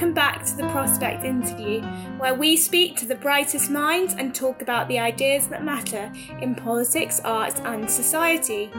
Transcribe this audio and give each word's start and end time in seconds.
Welcome 0.00 0.14
back 0.14 0.42
to 0.46 0.56
the 0.56 0.66
Prospect 0.68 1.24
interview, 1.24 1.82
where 2.16 2.32
we 2.32 2.56
speak 2.56 2.96
to 2.96 3.04
the 3.04 3.14
brightest 3.14 3.70
minds 3.70 4.14
and 4.14 4.34
talk 4.34 4.62
about 4.62 4.88
the 4.88 4.98
ideas 4.98 5.46
that 5.48 5.62
matter 5.62 6.10
in 6.40 6.54
politics, 6.54 7.20
arts, 7.22 7.60
and 7.66 7.90
society. 7.90 8.70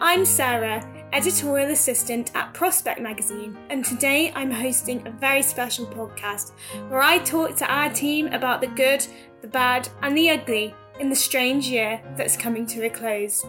I'm 0.00 0.24
Sarah, 0.24 0.82
editorial 1.12 1.70
assistant 1.70 2.34
at 2.34 2.54
Prospect 2.54 2.98
magazine, 2.98 3.58
and 3.68 3.84
today 3.84 4.32
I'm 4.34 4.50
hosting 4.50 5.06
a 5.06 5.10
very 5.10 5.42
special 5.42 5.84
podcast 5.84 6.52
where 6.88 7.02
I 7.02 7.18
talk 7.18 7.56
to 7.56 7.70
our 7.70 7.92
team 7.92 8.28
about 8.28 8.62
the 8.62 8.68
good, 8.68 9.06
the 9.42 9.48
bad, 9.48 9.86
and 10.00 10.16
the 10.16 10.30
ugly 10.30 10.74
in 10.98 11.10
the 11.10 11.14
strange 11.14 11.68
year 11.68 12.00
that's 12.16 12.38
coming 12.38 12.64
to 12.68 12.86
a 12.86 12.88
close. 12.88 13.44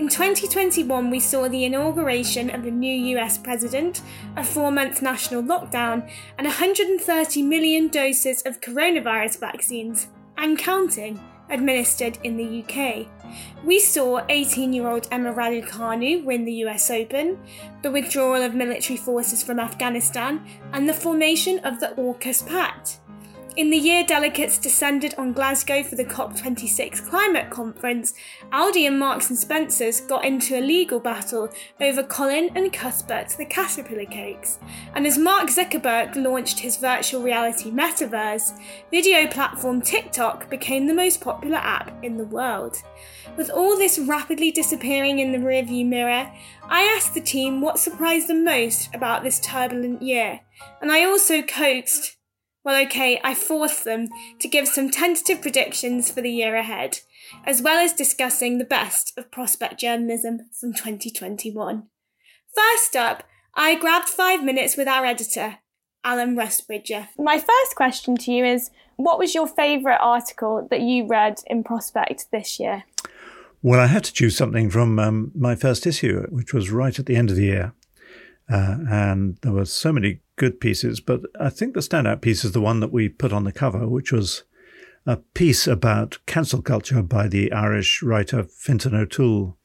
In 0.00 0.08
2021, 0.08 1.10
we 1.10 1.20
saw 1.20 1.46
the 1.46 1.66
inauguration 1.66 2.48
of 2.48 2.62
the 2.62 2.70
new 2.70 3.18
US 3.18 3.36
president, 3.36 4.00
a 4.34 4.42
four 4.42 4.70
month 4.70 5.02
national 5.02 5.42
lockdown, 5.42 6.08
and 6.38 6.46
130 6.46 7.42
million 7.42 7.88
doses 7.88 8.40
of 8.46 8.62
coronavirus 8.62 9.38
vaccines, 9.38 10.06
and 10.38 10.58
counting, 10.58 11.20
administered 11.50 12.16
in 12.24 12.38
the 12.38 12.64
UK. 12.64 13.08
We 13.62 13.78
saw 13.78 14.24
18 14.30 14.72
year 14.72 14.88
old 14.88 15.06
Emma 15.12 15.34
Raducanu 15.34 16.24
win 16.24 16.46
the 16.46 16.64
US 16.64 16.90
Open, 16.90 17.38
the 17.82 17.90
withdrawal 17.90 18.40
of 18.40 18.54
military 18.54 18.96
forces 18.96 19.42
from 19.42 19.60
Afghanistan, 19.60 20.46
and 20.72 20.88
the 20.88 20.94
formation 20.94 21.58
of 21.58 21.78
the 21.78 21.88
AUKUS 21.98 22.48
Pact. 22.48 23.00
In 23.56 23.68
the 23.70 23.76
year 23.76 24.04
delegates 24.04 24.58
descended 24.58 25.16
on 25.18 25.32
Glasgow 25.32 25.82
for 25.82 25.96
the 25.96 26.04
COP26 26.04 27.04
climate 27.08 27.50
conference, 27.50 28.14
Aldi 28.52 28.86
and 28.86 28.96
Marks 28.96 29.28
and 29.28 29.38
Spencers 29.38 30.00
got 30.02 30.24
into 30.24 30.56
a 30.56 30.62
legal 30.62 31.00
battle 31.00 31.48
over 31.80 32.04
Colin 32.04 32.50
and 32.54 32.72
Cuthbert 32.72 33.30
the 33.30 33.44
caterpillar 33.44 34.04
cakes. 34.04 34.60
And 34.94 35.04
as 35.04 35.18
Mark 35.18 35.48
Zuckerberg 35.48 36.14
launched 36.14 36.60
his 36.60 36.76
virtual 36.76 37.22
reality 37.22 37.72
metaverse, 37.72 38.56
video 38.92 39.26
platform 39.26 39.82
TikTok 39.82 40.48
became 40.48 40.86
the 40.86 40.94
most 40.94 41.20
popular 41.20 41.58
app 41.58 41.92
in 42.04 42.16
the 42.16 42.24
world. 42.24 42.80
With 43.36 43.50
all 43.50 43.76
this 43.76 43.98
rapidly 43.98 44.52
disappearing 44.52 45.18
in 45.18 45.32
the 45.32 45.38
rearview 45.38 45.84
mirror, 45.84 46.30
I 46.68 46.82
asked 46.82 47.14
the 47.14 47.20
team 47.20 47.60
what 47.60 47.80
surprised 47.80 48.28
them 48.28 48.44
most 48.44 48.94
about 48.94 49.24
this 49.24 49.40
turbulent 49.40 50.02
year, 50.02 50.40
and 50.80 50.92
I 50.92 51.04
also 51.04 51.42
coaxed 51.42 52.16
well, 52.64 52.82
okay, 52.84 53.20
I 53.24 53.34
forced 53.34 53.84
them 53.84 54.08
to 54.38 54.48
give 54.48 54.68
some 54.68 54.90
tentative 54.90 55.40
predictions 55.40 56.10
for 56.10 56.20
the 56.20 56.30
year 56.30 56.56
ahead, 56.56 57.00
as 57.44 57.62
well 57.62 57.78
as 57.78 57.92
discussing 57.92 58.58
the 58.58 58.64
best 58.64 59.16
of 59.16 59.30
prospect 59.30 59.80
journalism 59.80 60.40
from 60.58 60.74
2021. 60.74 61.84
First 62.54 62.96
up, 62.96 63.22
I 63.54 63.76
grabbed 63.76 64.08
five 64.08 64.44
minutes 64.44 64.76
with 64.76 64.88
our 64.88 65.04
editor, 65.04 65.58
Alan 66.04 66.36
Rusbridger. 66.36 67.08
My 67.18 67.38
first 67.38 67.76
question 67.76 68.16
to 68.18 68.32
you 68.32 68.44
is 68.44 68.70
What 68.96 69.18
was 69.18 69.34
your 69.34 69.46
favourite 69.46 70.00
article 70.00 70.66
that 70.70 70.82
you 70.82 71.06
read 71.06 71.40
in 71.46 71.64
Prospect 71.64 72.26
this 72.30 72.60
year? 72.60 72.84
Well, 73.62 73.80
I 73.80 73.86
had 73.86 74.04
to 74.04 74.12
choose 74.12 74.36
something 74.36 74.70
from 74.70 74.98
um, 74.98 75.32
my 75.34 75.54
first 75.54 75.86
issue, 75.86 76.26
which 76.30 76.54
was 76.54 76.70
right 76.70 76.98
at 76.98 77.06
the 77.06 77.16
end 77.16 77.30
of 77.30 77.36
the 77.36 77.44
year. 77.44 77.72
Uh, 78.50 78.78
and 78.90 79.36
there 79.42 79.52
were 79.52 79.64
so 79.66 79.92
many 79.92 80.20
good 80.40 80.58
pieces, 80.58 81.00
but 81.00 81.20
I 81.38 81.50
think 81.50 81.74
the 81.74 81.80
standout 81.80 82.22
piece 82.22 82.46
is 82.46 82.52
the 82.52 82.62
one 82.62 82.80
that 82.80 82.90
we 82.90 83.10
put 83.10 83.30
on 83.30 83.44
the 83.44 83.52
cover, 83.52 83.86
which 83.86 84.10
was 84.10 84.44
a 85.04 85.18
piece 85.18 85.66
about 85.66 86.16
cancel 86.24 86.62
culture 86.62 87.02
by 87.02 87.28
the 87.28 87.52
Irish 87.52 88.02
writer 88.02 88.44
Fintan 88.44 88.94
O'Toole. 88.94 89.58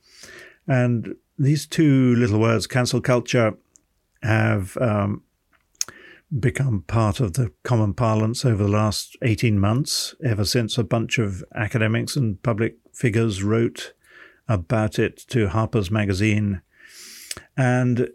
And 0.68 1.16
these 1.40 1.66
two 1.66 2.14
little 2.16 2.42
words, 2.42 2.68
cancel 2.68 3.00
culture, 3.00 3.56
have 4.22 4.78
um, 4.82 5.24
become 6.38 6.82
part 6.82 7.22
of 7.22 7.34
the 7.34 7.54
common 7.64 7.94
parlance 7.94 8.44
over 8.44 8.62
the 8.62 8.70
last 8.70 9.16
18 9.22 9.58
months, 9.58 10.14
ever 10.26 10.44
since 10.44 10.78
a 10.78 10.84
bunch 10.84 11.18
of 11.18 11.42
academics 11.56 12.18
and 12.18 12.44
public 12.44 12.76
figures 12.92 13.44
wrote 13.44 13.94
about 14.50 15.00
it 15.00 15.24
to 15.30 15.48
Harper's 15.48 15.90
Magazine. 15.90 16.62
And 17.56 18.10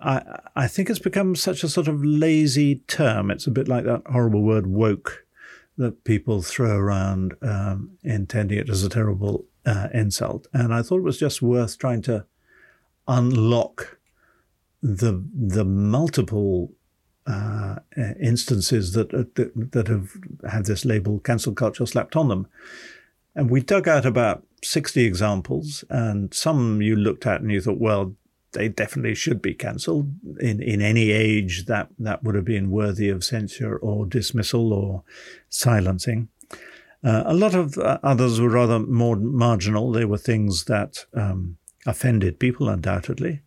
I, 0.00 0.40
I 0.56 0.66
think 0.66 0.90
it's 0.90 0.98
become 0.98 1.34
such 1.36 1.64
a 1.64 1.68
sort 1.68 1.88
of 1.88 2.04
lazy 2.04 2.76
term. 2.86 3.30
It's 3.30 3.46
a 3.46 3.50
bit 3.50 3.68
like 3.68 3.84
that 3.84 4.02
horrible 4.10 4.42
word 4.42 4.66
woke 4.66 5.24
that 5.76 6.04
people 6.04 6.42
throw 6.42 6.76
around, 6.76 7.34
um, 7.42 7.92
intending 8.02 8.58
it 8.58 8.68
as 8.68 8.84
a 8.84 8.88
terrible 8.88 9.44
uh, 9.66 9.88
insult. 9.92 10.46
And 10.52 10.72
I 10.72 10.82
thought 10.82 10.98
it 10.98 11.04
was 11.04 11.18
just 11.18 11.42
worth 11.42 11.78
trying 11.78 12.02
to 12.02 12.26
unlock 13.06 13.98
the 14.82 15.22
the 15.34 15.64
multiple 15.64 16.72
uh, 17.26 17.76
instances 18.20 18.92
that, 18.92 19.12
uh, 19.14 19.24
that 19.34 19.72
that 19.72 19.88
have 19.88 20.12
had 20.48 20.66
this 20.66 20.84
label 20.84 21.18
cancel 21.20 21.54
culture 21.54 21.86
slapped 21.86 22.16
on 22.16 22.28
them. 22.28 22.46
And 23.34 23.50
we 23.50 23.62
dug 23.62 23.88
out 23.88 24.06
about 24.06 24.46
60 24.62 25.04
examples, 25.04 25.84
and 25.90 26.32
some 26.32 26.80
you 26.82 26.94
looked 26.94 27.26
at 27.26 27.40
and 27.40 27.50
you 27.50 27.60
thought, 27.60 27.80
well, 27.80 28.14
they 28.54 28.68
definitely 28.68 29.14
should 29.14 29.42
be 29.42 29.54
cancelled. 29.54 30.12
In 30.40 30.62
in 30.62 30.80
any 30.80 31.10
age, 31.10 31.66
that 31.66 31.88
that 31.98 32.24
would 32.24 32.34
have 32.34 32.44
been 32.44 32.70
worthy 32.70 33.08
of 33.10 33.22
censure 33.22 33.76
or 33.76 34.06
dismissal 34.06 34.72
or 34.72 35.02
silencing. 35.48 36.28
Uh, 37.04 37.22
a 37.26 37.34
lot 37.34 37.54
of 37.54 37.76
uh, 37.76 37.98
others 38.02 38.40
were 38.40 38.48
rather 38.48 38.78
more 38.78 39.16
marginal. 39.16 39.92
They 39.92 40.06
were 40.06 40.18
things 40.18 40.64
that 40.64 41.04
um, 41.12 41.58
offended 41.84 42.38
people, 42.38 42.68
undoubtedly, 42.68 43.42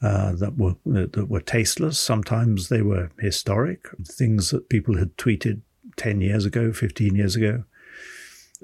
uh, 0.00 0.32
that 0.34 0.56
were 0.56 0.76
that 0.84 1.28
were 1.28 1.40
tasteless. 1.40 1.98
Sometimes 1.98 2.68
they 2.68 2.82
were 2.82 3.10
historic, 3.18 3.88
things 4.04 4.50
that 4.50 4.68
people 4.68 4.98
had 4.98 5.16
tweeted 5.16 5.62
ten 5.96 6.20
years 6.20 6.46
ago, 6.46 6.72
fifteen 6.72 7.16
years 7.16 7.34
ago. 7.34 7.64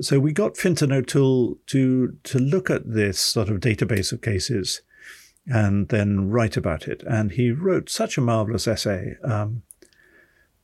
So 0.00 0.20
we 0.20 0.32
got 0.32 0.56
Fintan 0.56 0.92
O'Toole 0.92 1.58
to 1.66 2.16
to 2.22 2.38
look 2.38 2.70
at 2.70 2.92
this 2.92 3.18
sort 3.18 3.48
of 3.48 3.58
database 3.58 4.12
of 4.12 4.20
cases 4.20 4.82
and 5.48 5.88
then 5.88 6.28
write 6.28 6.56
about 6.56 6.86
it. 6.86 7.02
And 7.06 7.32
he 7.32 7.50
wrote 7.50 7.88
such 7.88 8.18
a 8.18 8.20
marvelous 8.20 8.68
essay, 8.68 9.16
um, 9.24 9.62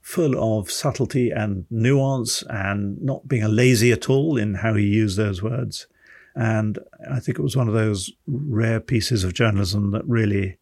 full 0.00 0.36
of 0.36 0.70
subtlety 0.70 1.30
and 1.30 1.64
nuance, 1.70 2.42
and 2.48 3.00
not 3.02 3.26
being 3.26 3.42
a 3.42 3.48
lazy 3.48 3.90
at 3.92 4.10
all 4.10 4.36
in 4.36 4.54
how 4.54 4.74
he 4.74 4.84
used 4.84 5.16
those 5.16 5.42
words. 5.42 5.86
And 6.34 6.78
I 7.10 7.20
think 7.20 7.38
it 7.38 7.42
was 7.42 7.56
one 7.56 7.68
of 7.68 7.74
those 7.74 8.10
rare 8.26 8.80
pieces 8.80 9.24
of 9.24 9.34
journalism 9.34 9.92
that 9.92 10.04
really 10.06 10.58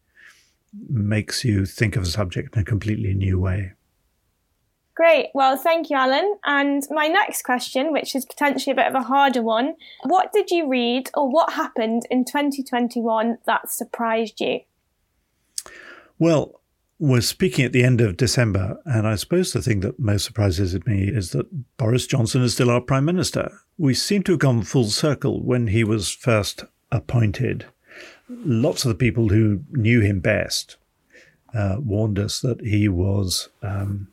makes 0.89 1.43
you 1.43 1.65
think 1.65 1.95
of 1.95 2.03
a 2.03 2.07
subject 2.07 2.55
in 2.55 2.61
a 2.61 2.65
completely 2.65 3.13
new 3.13 3.39
way. 3.39 3.73
Great. 4.95 5.29
Well, 5.33 5.57
thank 5.57 5.89
you, 5.89 5.97
Alan. 5.97 6.37
And 6.45 6.83
my 6.91 7.07
next 7.07 7.43
question, 7.43 7.91
which 7.91 8.15
is 8.15 8.25
potentially 8.25 8.73
a 8.73 8.75
bit 8.75 8.87
of 8.87 8.93
a 8.93 9.01
harder 9.01 9.41
one 9.41 9.75
what 10.03 10.31
did 10.31 10.51
you 10.51 10.67
read 10.69 11.09
or 11.15 11.29
what 11.29 11.53
happened 11.53 12.03
in 12.11 12.25
2021 12.25 13.39
that 13.45 13.69
surprised 13.69 14.39
you? 14.39 14.61
Well, 16.19 16.61
we're 16.99 17.21
speaking 17.21 17.65
at 17.65 17.73
the 17.73 17.83
end 17.83 17.99
of 17.99 18.17
December, 18.17 18.77
and 18.85 19.07
I 19.07 19.15
suppose 19.15 19.51
the 19.51 19.61
thing 19.61 19.81
that 19.81 19.99
most 19.99 20.23
surprises 20.23 20.73
me 20.85 21.09
is 21.09 21.31
that 21.31 21.75
Boris 21.77 22.07
Johnson 22.07 22.43
is 22.43 22.53
still 22.53 22.69
our 22.69 22.79
Prime 22.79 23.03
Minister. 23.03 23.51
We 23.77 23.93
seem 23.93 24.23
to 24.23 24.33
have 24.33 24.39
gone 24.39 24.63
full 24.63 24.85
circle 24.85 25.43
when 25.43 25.67
he 25.67 25.83
was 25.83 26.11
first 26.11 26.63
appointed. 26.91 27.65
Lots 28.29 28.85
of 28.85 28.89
the 28.89 28.95
people 28.95 29.29
who 29.29 29.63
knew 29.71 29.99
him 29.99 30.19
best 30.19 30.77
uh, 31.53 31.77
warned 31.79 32.19
us 32.19 32.39
that 32.39 32.61
he 32.61 32.87
was, 32.87 33.49
um, 33.61 34.07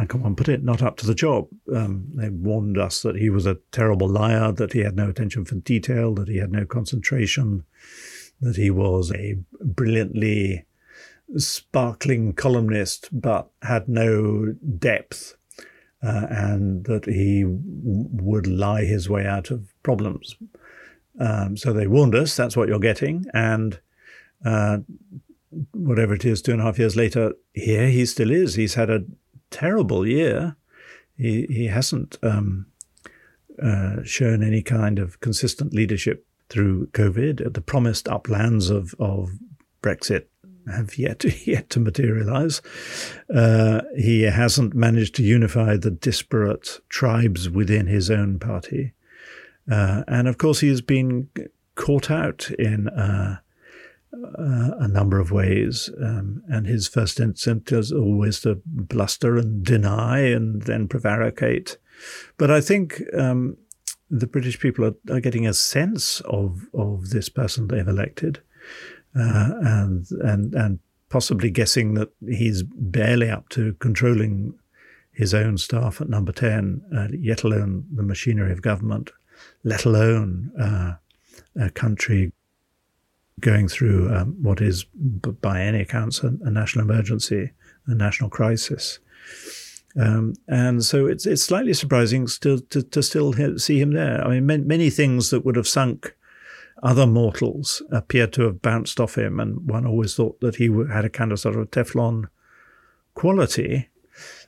how 0.00 0.06
can 0.06 0.22
one 0.22 0.34
put 0.34 0.48
it, 0.48 0.64
not 0.64 0.82
up 0.82 0.96
to 0.96 1.06
the 1.06 1.14
job. 1.14 1.46
Um, 1.74 2.06
they 2.14 2.30
warned 2.30 2.78
us 2.78 3.02
that 3.02 3.16
he 3.16 3.28
was 3.28 3.44
a 3.44 3.58
terrible 3.70 4.08
liar, 4.08 4.50
that 4.50 4.72
he 4.72 4.78
had 4.80 4.96
no 4.96 5.10
attention 5.10 5.44
for 5.44 5.56
detail, 5.56 6.14
that 6.14 6.28
he 6.28 6.38
had 6.38 6.50
no 6.50 6.64
concentration, 6.64 7.64
that 8.40 8.56
he 8.56 8.70
was 8.70 9.12
a 9.12 9.36
brilliantly 9.62 10.64
sparkling 11.36 12.32
columnist, 12.32 13.10
but 13.12 13.50
had 13.60 13.90
no 13.90 14.54
depth, 14.78 15.36
uh, 16.02 16.26
and 16.30 16.84
that 16.86 17.04
he 17.04 17.42
w- 17.42 17.60
would 17.84 18.46
lie 18.46 18.84
his 18.84 19.10
way 19.10 19.26
out 19.26 19.50
of 19.50 19.68
problems. 19.82 20.34
Um, 21.18 21.58
so 21.58 21.74
they 21.74 21.86
warned 21.86 22.14
us 22.14 22.34
that's 22.34 22.56
what 22.56 22.68
you're 22.68 22.78
getting. 22.78 23.26
And 23.34 23.78
uh, 24.46 24.78
whatever 25.72 26.14
it 26.14 26.24
is, 26.24 26.40
two 26.40 26.52
and 26.52 26.62
a 26.62 26.64
half 26.64 26.78
years 26.78 26.96
later, 26.96 27.34
here 27.52 27.88
he 27.88 28.06
still 28.06 28.30
is. 28.30 28.54
He's 28.54 28.74
had 28.74 28.88
a 28.88 29.04
terrible 29.50 30.06
year. 30.06 30.56
He, 31.16 31.46
he 31.50 31.66
hasn't 31.66 32.18
um, 32.22 32.66
uh, 33.62 34.02
shown 34.04 34.42
any 34.42 34.62
kind 34.62 34.98
of 34.98 35.20
consistent 35.20 35.74
leadership 35.74 36.26
through 36.48 36.86
COVID. 36.88 37.52
The 37.52 37.60
promised 37.60 38.08
uplands 38.08 38.70
of, 38.70 38.94
of 38.98 39.30
Brexit 39.82 40.26
have 40.70 40.98
yet 40.98 41.20
to, 41.20 41.32
yet 41.50 41.70
to 41.70 41.80
materialize. 41.80 42.62
Uh, 43.34 43.82
he 43.96 44.22
hasn't 44.22 44.74
managed 44.74 45.14
to 45.16 45.22
unify 45.22 45.76
the 45.76 45.90
disparate 45.90 46.80
tribes 46.88 47.48
within 47.48 47.86
his 47.86 48.10
own 48.10 48.38
party. 48.38 48.92
Uh, 49.70 50.02
and 50.08 50.26
of 50.26 50.38
course, 50.38 50.60
he 50.60 50.68
has 50.68 50.80
been 50.80 51.28
caught 51.74 52.10
out 52.10 52.50
in 52.58 52.88
uh, 52.88 53.38
uh 54.12 54.70
a 54.78 54.88
number 54.88 55.20
of 55.20 55.30
ways. 55.30 55.90
Um, 56.02 56.42
and 56.48 56.66
his 56.66 56.88
first 56.88 57.20
instinct 57.20 57.72
is 57.72 57.92
always 57.92 58.40
to 58.40 58.60
bluster 58.64 59.36
and 59.36 59.64
deny 59.64 60.20
and 60.20 60.62
then 60.62 60.88
prevaricate. 60.88 61.76
But 62.36 62.50
I 62.50 62.60
think 62.60 63.02
um, 63.16 63.56
the 64.10 64.26
British 64.26 64.58
people 64.58 64.84
are, 64.84 64.94
are, 65.10 65.20
getting 65.20 65.46
a 65.46 65.54
sense 65.54 66.20
of, 66.22 66.66
of 66.74 67.10
this 67.10 67.28
person 67.28 67.68
they've 67.68 67.86
elected 67.86 68.40
uh, 69.14 69.50
and 69.62 70.10
and 70.10 70.54
and 70.54 70.78
possibly 71.08 71.50
guessing 71.50 71.94
that 71.94 72.08
he's 72.26 72.62
barely 72.62 73.28
up 73.28 73.48
to 73.50 73.74
controlling 73.74 74.54
his 75.12 75.34
own 75.34 75.58
staff 75.58 76.00
at 76.00 76.08
number 76.08 76.32
10, 76.32 76.82
uh, 76.96 77.08
yet 77.12 77.42
alone 77.42 77.84
the 77.92 78.02
machinery 78.02 78.52
of 78.52 78.62
government, 78.62 79.10
let 79.64 79.84
alone 79.84 80.52
uh, 80.58 80.94
a 81.60 81.68
country 81.70 82.32
going 83.40 83.68
through 83.68 84.14
um, 84.14 84.36
what 84.40 84.60
is, 84.60 84.84
by 84.84 85.62
any 85.62 85.80
accounts, 85.80 86.22
a, 86.22 86.28
a, 86.42 86.50
national 86.50 86.84
emergency, 86.84 87.50
a 87.86 87.94
national 87.94 88.30
crisis. 88.30 88.98
Um, 89.98 90.34
and 90.46 90.84
so 90.84 91.06
it's 91.06 91.26
it's 91.26 91.42
slightly 91.42 91.74
surprising 91.74 92.28
still 92.28 92.60
to, 92.60 92.82
to 92.82 93.02
still 93.02 93.32
see 93.58 93.80
him 93.80 93.92
there. 93.92 94.24
I 94.24 94.38
mean, 94.38 94.66
many 94.66 94.88
things 94.88 95.30
that 95.30 95.44
would 95.44 95.56
have 95.56 95.66
sunk 95.66 96.14
other 96.82 97.06
mortals 97.06 97.82
appear 97.90 98.26
to 98.28 98.42
have 98.42 98.62
bounced 98.62 99.00
off 99.00 99.18
him, 99.18 99.40
and 99.40 99.68
one 99.68 99.86
always 99.86 100.14
thought 100.14 100.40
that 100.40 100.56
he 100.56 100.70
had 100.92 101.04
a 101.04 101.10
kind 101.10 101.32
of 101.32 101.40
sort 101.40 101.56
of 101.56 101.70
Teflon 101.70 102.28
quality. 103.14 103.88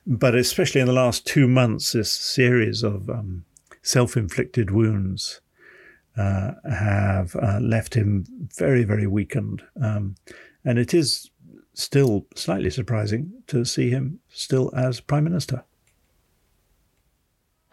But 0.06 0.34
especially 0.34 0.80
in 0.80 0.86
the 0.86 0.92
last 0.92 1.26
two 1.26 1.46
months, 1.46 1.92
this 1.92 2.12
series 2.12 2.82
of 2.82 3.10
um, 3.10 3.44
self 3.82 4.16
inflicted 4.16 4.70
wounds 4.70 5.40
uh, 6.16 6.52
have 6.70 7.34
uh, 7.36 7.58
left 7.60 7.94
him 7.94 8.24
very, 8.56 8.84
very 8.84 9.06
weakened. 9.06 9.62
Um, 9.80 10.16
and 10.64 10.78
it 10.78 10.92
is 10.94 11.30
still 11.74 12.26
slightly 12.34 12.70
surprising 12.70 13.32
to 13.46 13.64
see 13.64 13.90
him 13.90 14.20
still 14.28 14.70
as 14.76 15.00
Prime 15.00 15.24
Minister. 15.24 15.64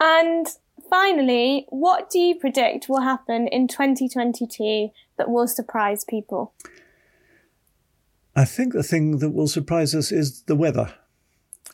And 0.00 0.46
finally, 0.88 1.66
what 1.68 2.10
do 2.10 2.18
you 2.18 2.34
predict 2.34 2.88
will 2.88 3.02
happen 3.02 3.46
in 3.48 3.68
2022 3.68 4.88
that 5.18 5.30
will 5.30 5.46
surprise 5.46 6.04
people? 6.04 6.54
I 8.34 8.44
think 8.44 8.72
the 8.72 8.82
thing 8.82 9.18
that 9.18 9.30
will 9.30 9.48
surprise 9.48 9.94
us 9.94 10.12
is 10.12 10.42
the 10.42 10.56
weather, 10.56 10.94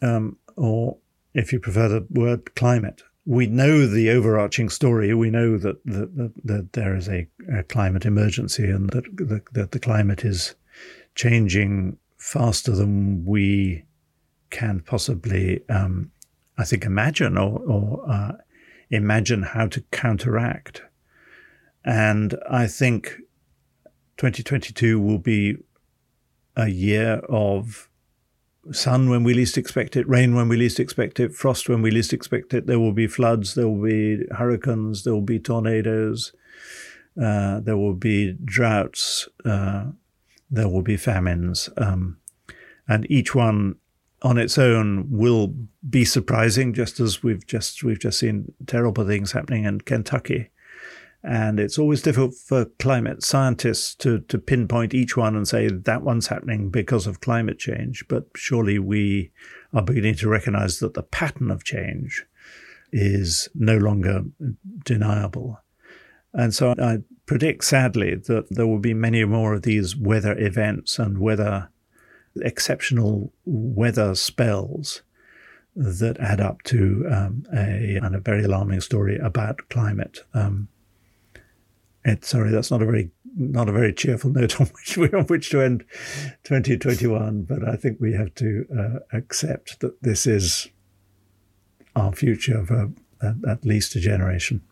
um, 0.03 0.39
or 0.57 0.97
if 1.35 1.53
you 1.53 1.61
prefer 1.61 1.89
the 1.89 2.07
word 2.11 2.55
climate. 2.57 3.03
We 3.27 3.47
know 3.47 3.87
the 3.87 4.09
overarching 4.11 4.69
story. 4.69 5.13
We 5.13 5.31
know 5.31 5.59
that, 5.59 5.85
that, 5.85 6.17
that, 6.17 6.33
that 6.45 6.73
there 6.75 6.95
is 6.95 7.09
a, 7.09 7.27
a, 7.53 7.65
climate 7.65 8.07
emergency 8.07 8.71
and 8.71 8.89
that, 8.91 9.05
that, 9.17 9.53
that 9.53 9.73
the 9.73 9.81
climate 9.81 10.25
is 10.25 10.55
changing 11.17 11.99
faster 12.17 12.71
than 12.71 13.25
we 13.25 13.85
can 14.51 14.81
possibly, 14.81 15.69
um, 15.69 16.13
I 16.57 16.65
think, 16.65 16.85
imagine 16.85 17.37
or, 17.37 17.59
or 17.61 18.09
uh, 18.09 18.33
imagine 18.91 19.43
how 19.43 19.67
to 19.69 19.81
counteract. 19.91 20.83
And 21.85 22.37
I 22.49 22.67
think 22.67 23.17
2022 24.19 25.01
will 25.01 25.19
be 25.19 25.57
a 26.57 26.69
year 26.69 27.21
of 27.29 27.89
sun 28.73 29.09
when 29.11 29.25
we 29.25 29.35
least 29.35 29.59
expect 29.59 29.97
it, 29.97 30.09
rain 30.09 30.35
when 30.35 30.49
we 30.49 30.57
least 30.57 30.81
expect 30.81 31.21
it, 31.21 31.35
frost 31.35 31.69
when 31.69 31.83
we 31.83 31.91
least 31.91 32.13
expect 32.13 32.55
it. 32.55 32.67
There 32.67 32.81
will 32.81 32.93
be 32.93 33.07
floods, 33.07 33.55
there 33.55 33.69
will 33.69 33.83
be 33.83 34.27
hurricanes, 34.33 35.05
there 35.05 35.15
will 35.15 35.21
be 35.21 35.39
tornadoes, 35.39 36.33
uh, 37.21 37.61
there 37.61 37.77
will 37.77 37.95
be 37.95 38.37
droughts, 38.45 39.29
uh, 39.45 39.87
there 40.51 40.69
will 40.69 40.83
be 40.83 40.97
famines. 40.97 41.69
Um, 41.77 42.19
and 42.89 43.11
each 43.11 43.35
one 43.35 43.77
on 44.23 44.39
its 44.39 44.59
own 44.59 45.07
will 45.11 45.55
be 45.89 46.05
surprising, 46.05 46.73
just 46.73 47.01
as 47.01 47.23
we've 47.23 47.47
just 47.47 47.83
we've 47.83 47.99
just 47.99 48.19
seen 48.19 48.53
terrible 48.67 49.07
things 49.07 49.33
happening 49.33 49.65
in 49.65 49.81
Kentucky. 49.81 50.51
And 51.23 51.59
it's 51.59 51.79
always 51.79 52.03
difficult 52.03 52.35
for 52.35 52.67
climate 52.79 53.25
scientists 53.25 53.95
to, 53.97 54.21
to 54.21 54.39
pinpoint 54.39 54.95
each 54.95 55.17
one 55.17 55.35
and 55.35 55.47
say 55.47 55.69
that 55.69 56.03
one's 56.03 56.29
happening 56.29 56.71
because 56.71 57.07
of 57.07 57.21
climate 57.21 57.59
change. 57.59 58.05
But 58.09 58.27
surely 58.37 58.79
we 58.79 59.33
are 59.73 59.83
beginning 59.83 60.15
to 60.17 60.29
recognize 60.29 60.79
that 60.79 60.95
the 60.95 61.03
pattern 61.03 61.51
of 61.51 61.65
change 61.65 62.25
is 62.93 63.49
no 63.55 63.77
longer 63.77 64.23
deniable. 64.85 65.61
And 66.33 66.55
so 66.55 66.75
I 66.79 66.99
predict 67.27 67.65
sadly 67.65 68.15
that 68.15 68.47
there 68.51 68.67
will 68.67 68.79
be 68.79 68.95
many 68.95 69.25
more 69.25 69.55
of 69.55 69.63
these 69.63 69.97
weather 69.97 70.39
events 70.39 70.99
and 70.99 71.19
weather 71.19 71.71
exceptional 72.43 73.33
weather 73.45 74.15
spells 74.15 75.03
that 75.75 76.19
add 76.21 76.41
up 76.41 76.63
to 76.63 77.07
um, 77.11 77.45
a, 77.55 77.99
a, 78.03 78.19
very 78.21 78.45
alarming 78.45 78.81
story 78.81 79.19
about 79.19 79.69
climate. 79.69 80.21
Um, 80.33 80.69
it, 82.07 82.25
sorry, 82.25 82.51
that's 82.51 82.71
not 82.71 82.83
a 82.83 82.87
very 82.87 83.11
not 83.37 83.69
a 83.69 83.73
very 83.73 83.93
cheerful 83.93 84.31
note 84.31 84.61
on 84.61 84.69
which 84.69 84.97
we, 84.97 85.11
on 85.11 85.25
which 85.25 85.51
to 85.51 85.61
end 85.61 85.85
2021. 86.45 87.43
But 87.43 87.69
I 87.69 87.77
think 87.77 88.01
we 88.01 88.15
have 88.15 88.35
to 88.37 88.65
uh, 88.77 89.17
accept 89.17 89.81
that 89.81 90.01
this 90.03 90.27
is 90.27 90.69
our 91.95 92.13
future 92.13 92.65
for 92.65 92.93
at 93.23 93.65
least 93.65 93.97
a 93.97 94.01
generation. 94.01 94.63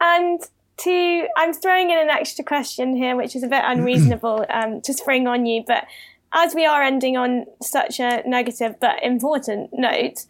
And 0.00 0.40
to 0.78 1.26
I'm 1.36 1.52
throwing 1.52 1.90
in 1.90 1.98
an 1.98 2.10
extra 2.10 2.44
question 2.44 2.96
here, 2.96 3.14
which 3.14 3.36
is 3.36 3.42
a 3.42 3.48
bit 3.48 3.62
unreasonable 3.64 4.46
um, 4.50 4.80
to 4.82 4.92
spring 4.92 5.26
on 5.26 5.46
you, 5.46 5.62
but 5.66 5.84
as 6.32 6.54
we 6.54 6.64
are 6.64 6.82
ending 6.82 7.16
on 7.16 7.44
such 7.60 8.00
a 8.00 8.22
negative 8.26 8.76
but 8.80 9.02
important 9.02 9.70
note, 9.74 10.24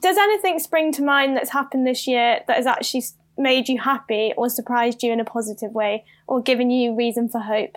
does 0.00 0.16
anything 0.16 0.58
spring 0.58 0.90
to 0.92 1.02
mind 1.02 1.36
that's 1.36 1.50
happened 1.50 1.86
this 1.86 2.06
year 2.06 2.40
that 2.46 2.56
has 2.56 2.66
actually 2.66 3.02
made 3.42 3.68
you 3.68 3.80
happy 3.80 4.32
or 4.36 4.48
surprised 4.48 5.02
you 5.02 5.12
in 5.12 5.20
a 5.20 5.24
positive 5.24 5.72
way 5.72 6.04
or 6.26 6.40
given 6.40 6.70
you 6.70 6.94
reason 6.94 7.28
for 7.28 7.40
hope? 7.40 7.76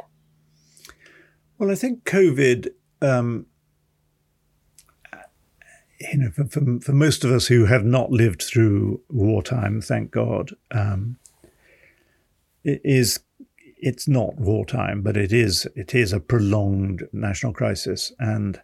Well, 1.58 1.72
I 1.72 1.76
think 1.76 2.04
COVID, 2.04 2.70
um, 3.02 3.46
you 6.00 6.18
know, 6.18 6.32
for, 6.32 6.46
for, 6.46 6.80
for, 6.82 6.94
most 6.94 7.24
of 7.24 7.32
us 7.32 7.48
who 7.48 7.66
have 7.66 7.86
not 7.86 8.12
lived 8.12 8.42
through 8.42 9.02
wartime, 9.10 9.82
thank 9.82 10.12
God, 10.12 10.52
um, 10.72 11.18
is 12.64 13.20
it's 13.78 14.08
not 14.08 14.36
wartime, 14.36 15.02
but 15.02 15.16
it 15.16 15.32
is 15.32 15.68
it 15.76 15.94
is 15.94 16.12
a 16.12 16.20
prolonged 16.20 17.08
national 17.14 17.54
crisis, 17.54 18.12
and 18.20 18.60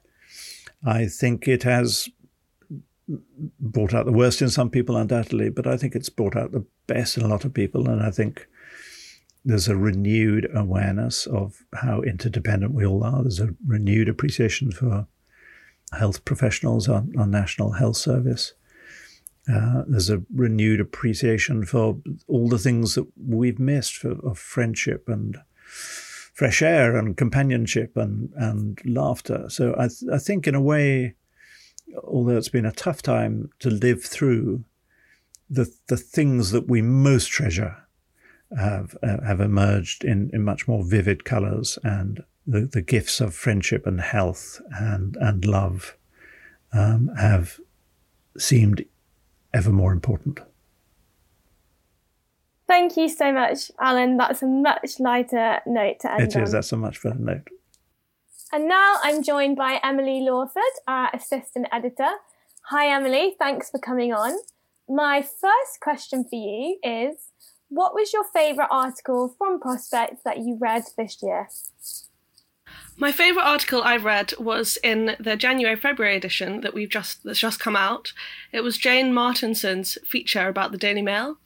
I 0.85 1.05
think 1.05 1.47
it 1.47 1.63
has 1.63 2.09
brought 3.59 3.93
out 3.93 4.05
the 4.05 4.11
worst 4.11 4.41
in 4.41 4.49
some 4.49 4.69
people, 4.69 4.95
undoubtedly, 4.95 5.49
but 5.49 5.67
I 5.67 5.77
think 5.77 5.95
it's 5.95 6.09
brought 6.09 6.35
out 6.35 6.51
the 6.51 6.65
best 6.87 7.17
in 7.17 7.23
a 7.23 7.27
lot 7.27 7.45
of 7.45 7.53
people, 7.53 7.89
and 7.89 8.01
I 8.01 8.11
think 8.11 8.47
there's 9.43 9.67
a 9.67 9.75
renewed 9.75 10.47
awareness 10.53 11.25
of 11.25 11.65
how 11.73 12.01
interdependent 12.01 12.73
we 12.73 12.85
all 12.85 13.03
are. 13.03 13.23
There's 13.23 13.39
a 13.39 13.55
renewed 13.65 14.07
appreciation 14.07 14.71
for 14.71 15.07
health 15.97 16.23
professionals, 16.25 16.87
our, 16.87 17.03
our 17.17 17.27
National 17.27 17.71
Health 17.71 17.97
Service. 17.97 18.53
Uh, 19.51 19.83
there's 19.87 20.09
a 20.09 20.21
renewed 20.33 20.79
appreciation 20.79 21.65
for 21.65 21.97
all 22.27 22.47
the 22.47 22.59
things 22.59 22.95
that 22.95 23.07
we've 23.17 23.59
missed 23.59 23.95
for, 23.95 24.11
of 24.25 24.37
friendship 24.37 25.09
and 25.09 25.37
fresh 26.33 26.61
air 26.61 26.95
and 26.95 27.17
companionship 27.17 27.97
and, 27.97 28.31
and 28.35 28.79
laughter. 28.85 29.45
So 29.49 29.73
I, 29.77 29.87
th- 29.87 30.11
I 30.13 30.17
think, 30.17 30.47
in 30.47 30.55
a 30.55 30.61
way, 30.61 31.15
although 32.03 32.37
it's 32.37 32.49
been 32.49 32.65
a 32.65 32.71
tough 32.71 33.01
time 33.01 33.49
to 33.59 33.69
live 33.69 34.03
through, 34.03 34.63
the 35.49 35.71
the 35.87 35.97
things 35.97 36.51
that 36.51 36.67
we 36.67 36.81
most 36.81 37.27
treasure 37.27 37.77
have 38.57 38.97
uh, 39.03 39.21
have 39.25 39.39
emerged 39.39 40.03
in, 40.03 40.29
in 40.33 40.43
much 40.43 40.67
more 40.67 40.83
vivid 40.83 41.23
colours, 41.25 41.77
and 41.83 42.23
the, 42.45 42.61
the 42.61 42.81
gifts 42.81 43.21
of 43.21 43.33
friendship 43.33 43.85
and 43.85 44.01
health 44.01 44.61
and 44.71 45.15
and 45.17 45.45
love 45.45 45.97
um, 46.73 47.09
have 47.17 47.59
seemed 48.37 48.85
ever 49.53 49.71
more 49.71 49.91
important. 49.91 50.39
Thank 52.67 52.95
you 52.95 53.09
so 53.09 53.33
much, 53.33 53.69
Alan. 53.81 54.15
That's 54.15 54.41
a 54.41 54.47
much 54.47 54.97
lighter 54.99 55.59
note 55.65 55.99
to 56.01 56.13
end 56.13 56.21
It 56.21 56.35
on. 56.37 56.43
is. 56.43 56.51
That's 56.53 56.71
a 56.71 56.77
much 56.77 57.03
better 57.03 57.19
note. 57.19 57.47
And 58.53 58.67
now 58.67 58.97
I'm 59.01 59.23
joined 59.23 59.55
by 59.55 59.79
Emily 59.81 60.21
Lawford, 60.21 60.61
our 60.85 61.09
assistant 61.13 61.67
editor. 61.71 62.09
Hi, 62.63 62.93
Emily. 62.93 63.35
Thanks 63.39 63.69
for 63.69 63.79
coming 63.79 64.11
on. 64.11 64.37
My 64.89 65.21
first 65.21 65.79
question 65.79 66.25
for 66.25 66.35
you 66.35 66.77
is 66.83 67.29
What 67.69 67.93
was 67.93 68.11
your 68.11 68.25
favourite 68.25 68.67
article 68.69 69.33
from 69.37 69.61
Prospect 69.61 70.25
that 70.25 70.39
you 70.39 70.57
read 70.59 70.83
this 70.97 71.23
year? 71.23 71.47
My 72.97 73.13
favourite 73.13 73.45
article 73.45 73.83
I 73.83 73.95
read 73.95 74.33
was 74.37 74.77
in 74.83 75.15
the 75.17 75.37
January 75.37 75.77
February 75.77 76.17
edition 76.17 76.59
that 76.59 76.73
we've 76.73 76.89
just 76.89 77.23
that's 77.23 77.39
just 77.39 77.61
come 77.61 77.77
out. 77.77 78.11
It 78.51 78.65
was 78.65 78.77
Jane 78.77 79.13
Martinson's 79.13 79.97
feature 80.05 80.49
about 80.49 80.73
the 80.73 80.77
Daily 80.77 81.01
Mail. 81.01 81.37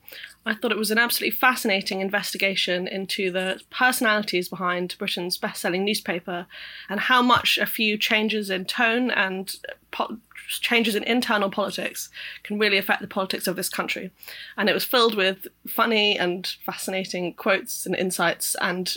I 0.45 0.53
thought 0.53 0.71
it 0.71 0.77
was 0.77 0.91
an 0.91 0.99
absolutely 0.99 1.35
fascinating 1.35 2.01
investigation 2.01 2.87
into 2.87 3.31
the 3.31 3.59
personalities 3.71 4.47
behind 4.47 4.95
Britain's 4.99 5.37
best-selling 5.37 5.83
newspaper 5.83 6.45
and 6.87 6.99
how 6.99 7.23
much 7.23 7.57
a 7.57 7.65
few 7.65 7.97
changes 7.97 8.51
in 8.51 8.65
tone 8.65 9.09
and 9.09 9.55
po- 9.89 10.17
changes 10.47 10.93
in 10.93 11.03
internal 11.03 11.49
politics 11.49 12.09
can 12.43 12.59
really 12.59 12.77
affect 12.77 13.01
the 13.01 13.07
politics 13.07 13.47
of 13.47 13.55
this 13.55 13.69
country. 13.69 14.11
And 14.55 14.69
it 14.69 14.73
was 14.73 14.83
filled 14.83 15.15
with 15.15 15.47
funny 15.67 16.17
and 16.17 16.45
fascinating 16.63 17.33
quotes 17.33 17.87
and 17.87 17.95
insights 17.95 18.55
and 18.61 18.95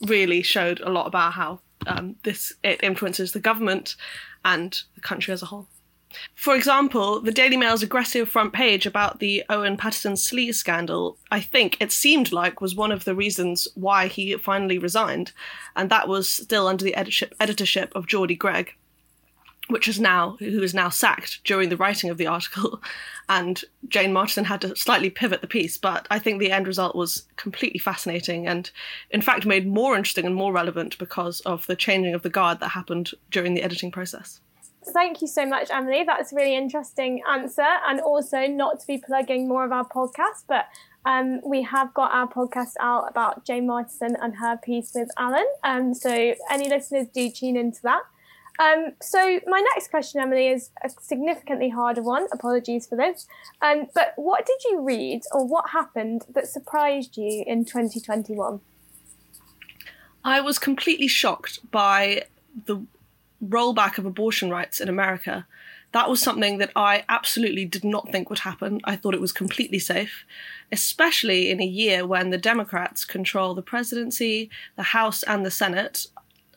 really 0.00 0.42
showed 0.42 0.80
a 0.80 0.90
lot 0.90 1.06
about 1.06 1.34
how 1.34 1.60
um, 1.86 2.16
this 2.24 2.52
it 2.62 2.82
influences 2.82 3.32
the 3.32 3.40
government 3.40 3.94
and 4.44 4.82
the 4.96 5.00
country 5.00 5.32
as 5.32 5.42
a 5.42 5.46
whole. 5.46 5.68
For 6.34 6.56
example, 6.56 7.20
the 7.20 7.32
Daily 7.32 7.56
Mail's 7.56 7.82
aggressive 7.82 8.28
front 8.28 8.52
page 8.52 8.84
about 8.84 9.20
the 9.20 9.44
Owen 9.48 9.76
Paterson 9.76 10.14
sleaze 10.14 10.56
scandal, 10.56 11.16
I 11.30 11.40
think 11.40 11.76
it 11.80 11.92
seemed 11.92 12.32
like 12.32 12.60
was 12.60 12.74
one 12.74 12.90
of 12.90 13.04
the 13.04 13.14
reasons 13.14 13.68
why 13.74 14.08
he 14.08 14.34
finally 14.36 14.78
resigned, 14.78 15.32
and 15.76 15.88
that 15.90 16.08
was 16.08 16.30
still 16.30 16.66
under 16.66 16.84
the 16.84 16.94
editorship, 16.94 17.34
editorship 17.38 17.92
of 17.94 18.08
Geordie 18.08 18.34
Greig, 18.34 18.74
which 19.68 19.86
is 19.86 20.00
now 20.00 20.36
who 20.40 20.62
is 20.62 20.74
now 20.74 20.88
sacked 20.88 21.44
during 21.44 21.68
the 21.68 21.76
writing 21.76 22.10
of 22.10 22.18
the 22.18 22.26
article, 22.26 22.82
and 23.28 23.62
Jane 23.86 24.12
Martinson 24.12 24.46
had 24.46 24.62
to 24.62 24.74
slightly 24.74 25.10
pivot 25.10 25.42
the 25.42 25.46
piece, 25.46 25.78
but 25.78 26.08
I 26.10 26.18
think 26.18 26.40
the 26.40 26.50
end 26.50 26.66
result 26.66 26.96
was 26.96 27.26
completely 27.36 27.78
fascinating 27.78 28.48
and 28.48 28.68
in 29.10 29.22
fact 29.22 29.46
made 29.46 29.66
more 29.66 29.96
interesting 29.96 30.26
and 30.26 30.34
more 30.34 30.52
relevant 30.52 30.98
because 30.98 31.38
of 31.42 31.66
the 31.68 31.76
changing 31.76 32.14
of 32.14 32.22
the 32.22 32.30
guard 32.30 32.58
that 32.58 32.70
happened 32.70 33.12
during 33.30 33.54
the 33.54 33.62
editing 33.62 33.92
process. 33.92 34.40
Thank 34.92 35.22
you 35.22 35.28
so 35.28 35.46
much, 35.46 35.68
Emily. 35.70 36.04
That's 36.04 36.32
a 36.32 36.36
really 36.36 36.56
interesting 36.56 37.22
answer. 37.28 37.66
And 37.86 38.00
also, 38.00 38.46
not 38.46 38.80
to 38.80 38.86
be 38.86 38.98
plugging 38.98 39.48
more 39.48 39.64
of 39.64 39.72
our 39.72 39.88
podcast, 39.88 40.44
but 40.48 40.66
um, 41.04 41.40
we 41.44 41.62
have 41.62 41.94
got 41.94 42.12
our 42.12 42.28
podcast 42.28 42.74
out 42.80 43.08
about 43.08 43.44
Jane 43.44 43.66
Martinson 43.66 44.16
and 44.20 44.36
her 44.36 44.56
piece 44.56 44.92
with 44.94 45.08
Alan. 45.16 45.46
Um, 45.64 45.94
so, 45.94 46.34
any 46.50 46.68
listeners 46.68 47.06
do 47.12 47.30
tune 47.30 47.56
into 47.56 47.80
that. 47.82 48.02
Um, 48.58 48.92
so, 49.00 49.40
my 49.46 49.60
next 49.74 49.90
question, 49.90 50.20
Emily, 50.20 50.48
is 50.48 50.70
a 50.84 50.90
significantly 51.00 51.70
harder 51.70 52.02
one. 52.02 52.26
Apologies 52.32 52.86
for 52.86 52.96
this. 52.96 53.26
Um, 53.62 53.86
but 53.94 54.12
what 54.16 54.44
did 54.44 54.58
you 54.70 54.80
read 54.80 55.22
or 55.32 55.46
what 55.46 55.70
happened 55.70 56.26
that 56.34 56.46
surprised 56.46 57.16
you 57.16 57.44
in 57.46 57.64
2021? 57.64 58.60
I 60.22 60.40
was 60.40 60.58
completely 60.58 61.08
shocked 61.08 61.70
by 61.70 62.24
the 62.66 62.82
rollback 63.44 63.98
of 63.98 64.06
abortion 64.06 64.50
rights 64.50 64.80
in 64.80 64.88
America. 64.88 65.46
That 65.92 66.08
was 66.08 66.22
something 66.22 66.58
that 66.58 66.70
I 66.76 67.04
absolutely 67.08 67.64
did 67.64 67.84
not 67.84 68.12
think 68.12 68.30
would 68.30 68.40
happen. 68.40 68.80
I 68.84 68.94
thought 68.94 69.14
it 69.14 69.20
was 69.20 69.32
completely 69.32 69.80
safe, 69.80 70.24
especially 70.70 71.50
in 71.50 71.60
a 71.60 71.66
year 71.66 72.06
when 72.06 72.30
the 72.30 72.38
Democrats 72.38 73.04
control 73.04 73.54
the 73.54 73.62
presidency, 73.62 74.50
the 74.76 74.84
House, 74.84 75.24
and 75.24 75.44
the 75.44 75.50
Senate. 75.50 76.06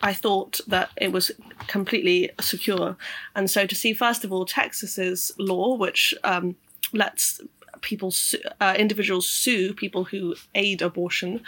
I 0.02 0.14
thought 0.14 0.60
that 0.68 0.92
it 0.98 1.12
was 1.12 1.32
completely 1.68 2.30
secure. 2.40 2.96
And 3.36 3.50
so 3.50 3.66
to 3.66 3.74
see, 3.74 3.94
first 3.94 4.24
of 4.24 4.32
all, 4.32 4.46
Texas's 4.46 5.32
law, 5.40 5.76
which 5.76 6.14
um, 6.24 6.56
lets 6.92 7.42
people, 7.84 8.10
su- 8.10 8.42
uh, 8.60 8.76
individuals 8.78 9.30
sue 9.30 9.74
people 9.74 10.06
who 10.06 10.36
aid 10.56 10.82
abortion, 10.82 11.44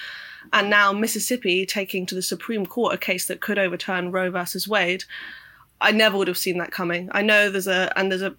and 0.53 0.69
now 0.69 0.93
Mississippi 0.93 1.65
taking 1.65 2.05
to 2.05 2.13
the 2.13 2.21
Supreme 2.21 2.65
Court 2.65 2.93
a 2.93 2.97
case 2.97 3.25
that 3.25 3.41
could 3.41 3.57
overturn 3.57 4.11
Roe 4.11 4.29
versus 4.29 4.67
Wade. 4.67 5.05
I 5.81 5.91
never 5.91 6.17
would 6.17 6.27
have 6.27 6.37
seen 6.37 6.59
that 6.59 6.71
coming. 6.71 7.09
I 7.11 7.21
know 7.23 7.49
there's 7.49 7.67
a 7.67 7.91
and 7.97 8.11
there's 8.11 8.21
a, 8.21 8.35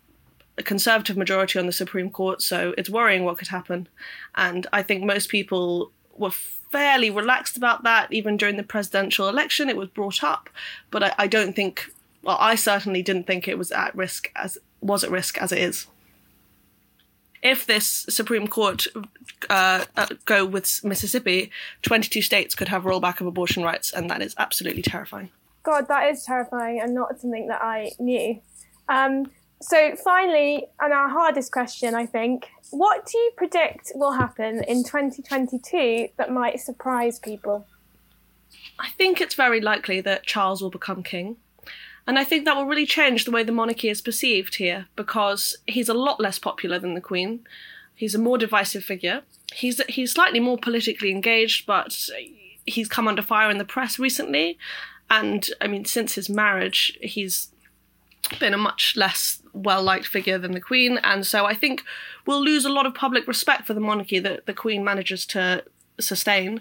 a 0.56 0.62
conservative 0.62 1.16
majority 1.16 1.58
on 1.58 1.66
the 1.66 1.72
Supreme 1.72 2.10
Court, 2.10 2.40
so 2.40 2.74
it's 2.78 2.90
worrying 2.90 3.24
what 3.24 3.38
could 3.38 3.48
happen. 3.48 3.88
And 4.36 4.66
I 4.72 4.82
think 4.82 5.02
most 5.02 5.28
people 5.28 5.90
were 6.16 6.30
fairly 6.30 7.10
relaxed 7.10 7.56
about 7.56 7.82
that. 7.82 8.12
Even 8.12 8.36
during 8.36 8.56
the 8.56 8.62
presidential 8.62 9.28
election, 9.28 9.68
it 9.68 9.76
was 9.76 9.88
brought 9.88 10.22
up, 10.22 10.48
but 10.90 11.02
I, 11.02 11.14
I 11.18 11.26
don't 11.26 11.56
think. 11.56 11.92
Well, 12.22 12.38
I 12.40 12.56
certainly 12.56 13.02
didn't 13.02 13.28
think 13.28 13.46
it 13.46 13.56
was 13.56 13.70
at 13.70 13.94
risk 13.94 14.32
as 14.34 14.58
was 14.80 15.04
at 15.04 15.10
risk 15.10 15.38
as 15.38 15.52
it 15.52 15.58
is 15.58 15.86
if 17.42 17.66
this 17.66 18.06
Supreme 18.08 18.48
Court 18.48 18.86
uh, 19.50 19.84
uh, 19.96 20.06
go 20.24 20.44
with 20.44 20.84
Mississippi, 20.84 21.50
22 21.82 22.22
states 22.22 22.54
could 22.54 22.68
have 22.68 22.84
rollback 22.84 23.20
of 23.20 23.26
abortion 23.26 23.62
rights, 23.62 23.92
and 23.92 24.10
that 24.10 24.22
is 24.22 24.34
absolutely 24.38 24.82
terrifying. 24.82 25.30
God, 25.62 25.88
that 25.88 26.10
is 26.10 26.22
terrifying 26.22 26.80
and 26.80 26.94
not 26.94 27.18
something 27.20 27.48
that 27.48 27.62
I 27.62 27.90
knew. 27.98 28.40
Um, 28.88 29.30
so, 29.60 29.96
finally, 29.96 30.66
and 30.80 30.92
our 30.92 31.08
hardest 31.08 31.50
question, 31.50 31.94
I 31.94 32.06
think, 32.06 32.48
what 32.70 33.06
do 33.06 33.18
you 33.18 33.32
predict 33.36 33.92
will 33.94 34.12
happen 34.12 34.62
in 34.64 34.84
2022 34.84 36.08
that 36.18 36.30
might 36.30 36.60
surprise 36.60 37.18
people? 37.18 37.66
I 38.78 38.90
think 38.90 39.20
it's 39.20 39.34
very 39.34 39.60
likely 39.60 40.00
that 40.02 40.24
Charles 40.24 40.62
will 40.62 40.70
become 40.70 41.02
king. 41.02 41.36
And 42.06 42.18
I 42.18 42.24
think 42.24 42.44
that 42.44 42.56
will 42.56 42.66
really 42.66 42.86
change 42.86 43.24
the 43.24 43.30
way 43.30 43.42
the 43.42 43.52
monarchy 43.52 43.88
is 43.88 44.00
perceived 44.00 44.56
here 44.56 44.86
because 44.94 45.56
he's 45.66 45.88
a 45.88 45.94
lot 45.94 46.20
less 46.20 46.38
popular 46.38 46.78
than 46.78 46.94
the 46.94 47.00
Queen. 47.00 47.46
He's 47.94 48.14
a 48.14 48.18
more 48.18 48.38
divisive 48.38 48.84
figure. 48.84 49.22
He's 49.52 49.82
he's 49.88 50.12
slightly 50.12 50.38
more 50.38 50.58
politically 50.58 51.10
engaged, 51.10 51.66
but 51.66 52.08
he's 52.64 52.88
come 52.88 53.08
under 53.08 53.22
fire 53.22 53.50
in 53.50 53.58
the 53.58 53.64
press 53.64 53.98
recently. 53.98 54.58
And 55.10 55.48
I 55.60 55.66
mean, 55.66 55.84
since 55.84 56.14
his 56.14 56.28
marriage, 56.28 56.96
he's 57.00 57.50
been 58.38 58.54
a 58.54 58.58
much 58.58 58.94
less 58.96 59.40
well 59.52 59.82
liked 59.82 60.06
figure 60.06 60.38
than 60.38 60.52
the 60.52 60.60
Queen. 60.60 60.98
And 60.98 61.26
so 61.26 61.46
I 61.46 61.54
think 61.54 61.82
we'll 62.26 62.42
lose 62.42 62.64
a 62.64 62.72
lot 62.72 62.86
of 62.86 62.94
public 62.94 63.26
respect 63.26 63.66
for 63.66 63.74
the 63.74 63.80
monarchy 63.80 64.18
that 64.18 64.46
the 64.46 64.54
Queen 64.54 64.84
manages 64.84 65.26
to 65.26 65.64
sustain. 65.98 66.60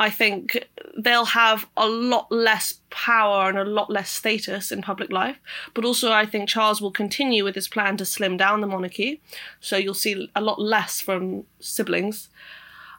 I 0.00 0.10
think 0.10 0.68
they'll 0.96 1.24
have 1.24 1.66
a 1.76 1.88
lot 1.88 2.30
less 2.30 2.80
power 2.90 3.48
and 3.48 3.58
a 3.58 3.64
lot 3.64 3.90
less 3.90 4.10
status 4.10 4.72
in 4.72 4.82
public 4.82 5.12
life. 5.12 5.38
But 5.72 5.84
also, 5.84 6.10
I 6.12 6.26
think 6.26 6.48
Charles 6.48 6.80
will 6.80 6.90
continue 6.90 7.44
with 7.44 7.54
his 7.54 7.68
plan 7.68 7.96
to 7.98 8.04
slim 8.04 8.36
down 8.36 8.60
the 8.60 8.66
monarchy. 8.66 9.20
So 9.60 9.76
you'll 9.76 9.94
see 9.94 10.30
a 10.34 10.40
lot 10.40 10.60
less 10.60 11.00
from 11.00 11.44
siblings. 11.60 12.28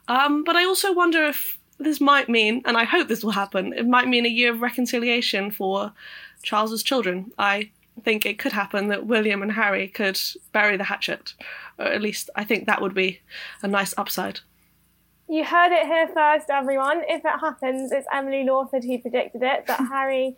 Um, 0.08 0.44
but 0.44 0.56
I 0.56 0.64
also 0.66 0.94
wonder 0.94 1.26
if 1.26 1.60
this 1.78 2.00
might 2.00 2.30
mean, 2.30 2.62
and 2.66 2.78
I 2.78 2.86
hope 2.86 3.08
this 3.08 3.24
will 3.24 3.32
happen, 3.32 3.74
it 3.74 3.88
might 3.88 4.08
mean 4.08 4.26
a 4.26 4.30
year 4.30 4.54
of 4.54 4.62
reconciliation 4.62 5.52
for 5.52 5.92
Charles's 6.44 6.84
children. 6.84 7.32
I 7.38 7.72
think 8.04 8.26
it 8.26 8.40
could 8.40 8.54
happen 8.54 8.88
that 8.88 9.06
William 9.06 9.42
and 9.42 9.52
Harry 9.52 9.88
could 9.88 10.20
bury 10.54 10.78
the 10.78 10.86
hatchet. 10.86 11.34
Or 11.78 11.86
at 11.86 12.02
least 12.02 12.30
I 12.36 12.46
think 12.46 12.66
that 12.66 12.82
would 12.82 12.94
be 12.94 13.20
a 13.62 13.68
nice 13.68 13.94
upside. 13.98 14.40
You 15.28 15.44
heard 15.44 15.72
it 15.72 15.88
here 15.88 16.08
first, 16.08 16.50
everyone. 16.50 17.02
If 17.08 17.26
it 17.26 17.40
happens, 17.42 17.92
it's 17.92 18.06
Emily 18.14 18.44
Lawford 18.44 18.84
who 18.84 19.00
predicted 19.00 19.42
it 19.42 19.66
that 19.66 19.80
Harry 19.92 20.38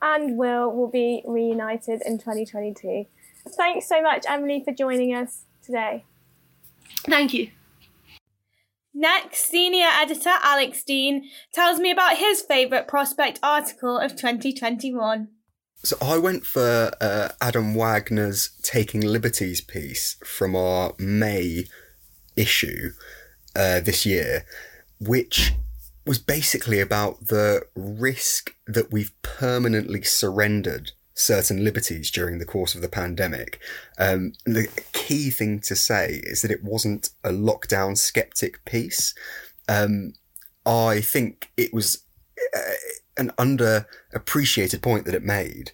and 0.00 0.38
Will 0.38 0.70
will 0.70 0.90
be 0.90 1.22
reunited 1.26 2.02
in 2.06 2.18
2022. 2.18 3.06
Thanks 3.56 3.88
so 3.88 4.00
much, 4.00 4.24
Emily, 4.28 4.62
for 4.64 4.72
joining 4.72 5.12
us 5.12 5.44
today. 5.64 6.04
Thank 7.06 7.34
you. 7.34 7.50
Next, 8.94 9.46
senior 9.46 9.86
editor 9.86 10.34
Alex 10.42 10.84
Dean 10.84 11.28
tells 11.52 11.80
me 11.80 11.90
about 11.90 12.16
his 12.16 12.40
favourite 12.40 12.86
prospect 12.86 13.40
article 13.42 13.98
of 13.98 14.12
2021. 14.12 15.28
So 15.84 15.96
I 16.00 16.18
went 16.18 16.44
for 16.44 16.92
uh, 17.00 17.30
Adam 17.40 17.74
Wagner's 17.74 18.50
Taking 18.62 19.00
Liberties 19.00 19.60
piece 19.60 20.16
from 20.24 20.54
our 20.56 20.94
May 20.98 21.66
issue 22.36 22.90
uh, 23.58 23.80
this 23.80 24.06
year, 24.06 24.46
which 25.00 25.52
was 26.06 26.18
basically 26.18 26.80
about 26.80 27.26
the 27.26 27.62
risk 27.74 28.54
that 28.66 28.90
we've 28.90 29.12
permanently 29.22 30.02
surrendered 30.02 30.92
certain 31.12 31.64
liberties 31.64 32.10
during 32.12 32.38
the 32.38 32.46
course 32.46 32.76
of 32.76 32.80
the 32.80 32.88
pandemic. 32.88 33.58
Um, 33.98 34.32
the 34.46 34.68
key 34.92 35.30
thing 35.30 35.58
to 35.60 35.74
say 35.74 36.20
is 36.22 36.42
that 36.42 36.52
it 36.52 36.62
wasn't 36.62 37.10
a 37.24 37.30
lockdown 37.30 37.98
skeptic 37.98 38.64
piece. 38.64 39.14
Um, 39.68 40.12
I 40.64 41.00
think 41.00 41.50
it 41.56 41.74
was 41.74 42.04
uh, 42.56 42.60
an 43.16 43.32
underappreciated 43.36 44.80
point 44.80 45.04
that 45.06 45.14
it 45.14 45.24
made, 45.24 45.72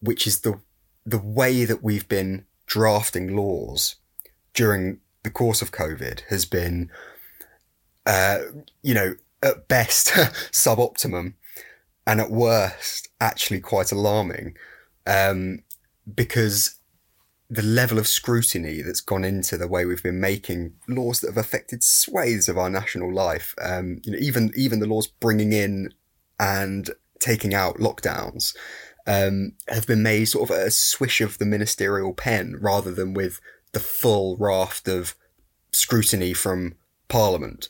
which 0.00 0.26
is 0.26 0.40
the 0.40 0.60
the 1.06 1.18
way 1.18 1.64
that 1.64 1.82
we've 1.82 2.08
been 2.08 2.44
drafting 2.66 3.34
laws 3.34 3.96
during 4.52 5.00
the 5.22 5.30
course 5.30 5.62
of 5.62 5.72
COVID 5.72 6.20
has 6.28 6.44
been, 6.44 6.90
uh, 8.10 8.38
you 8.82 8.92
know, 8.92 9.14
at 9.40 9.68
best 9.68 10.08
suboptimum, 10.52 11.34
and 12.08 12.20
at 12.20 12.30
worst 12.30 13.08
actually 13.20 13.60
quite 13.60 13.92
alarming 13.92 14.56
um, 15.06 15.60
because 16.12 16.76
the 17.48 17.62
level 17.62 17.98
of 17.98 18.08
scrutiny 18.08 18.82
that's 18.82 19.00
gone 19.00 19.22
into 19.22 19.56
the 19.56 19.68
way 19.68 19.84
we've 19.84 20.02
been 20.02 20.20
making 20.20 20.72
laws 20.88 21.20
that 21.20 21.28
have 21.28 21.36
affected 21.36 21.84
swathes 21.84 22.48
of 22.48 22.58
our 22.58 22.68
national 22.68 23.14
life, 23.14 23.54
um, 23.62 24.00
you 24.04 24.12
know, 24.12 24.18
even 24.20 24.50
even 24.56 24.80
the 24.80 24.86
laws 24.86 25.06
bringing 25.06 25.52
in 25.52 25.94
and 26.40 26.90
taking 27.20 27.54
out 27.54 27.76
lockdowns, 27.76 28.56
um, 29.06 29.52
have 29.68 29.86
been 29.86 30.02
made 30.02 30.24
sort 30.24 30.50
of 30.50 30.56
a 30.56 30.70
swish 30.72 31.20
of 31.20 31.38
the 31.38 31.46
ministerial 31.46 32.12
pen 32.12 32.56
rather 32.60 32.92
than 32.92 33.14
with 33.14 33.40
the 33.70 33.80
full 33.80 34.36
raft 34.36 34.88
of 34.88 35.14
scrutiny 35.70 36.32
from 36.32 36.74
Parliament. 37.08 37.68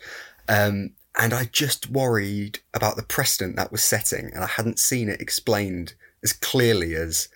Um, 0.50 0.90
and 1.18 1.32
I 1.32 1.44
just 1.44 1.90
worried 1.90 2.58
about 2.74 2.96
the 2.96 3.02
precedent 3.02 3.56
that 3.56 3.70
was 3.70 3.84
setting, 3.84 4.30
and 4.34 4.42
I 4.42 4.48
hadn't 4.48 4.78
seen 4.78 5.08
it 5.08 5.20
explained 5.20 5.94
as 6.22 6.32
clearly 6.32 6.94
as 6.94 7.28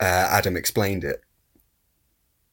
uh, 0.00 0.28
Adam 0.30 0.56
explained 0.56 1.04
it. 1.04 1.22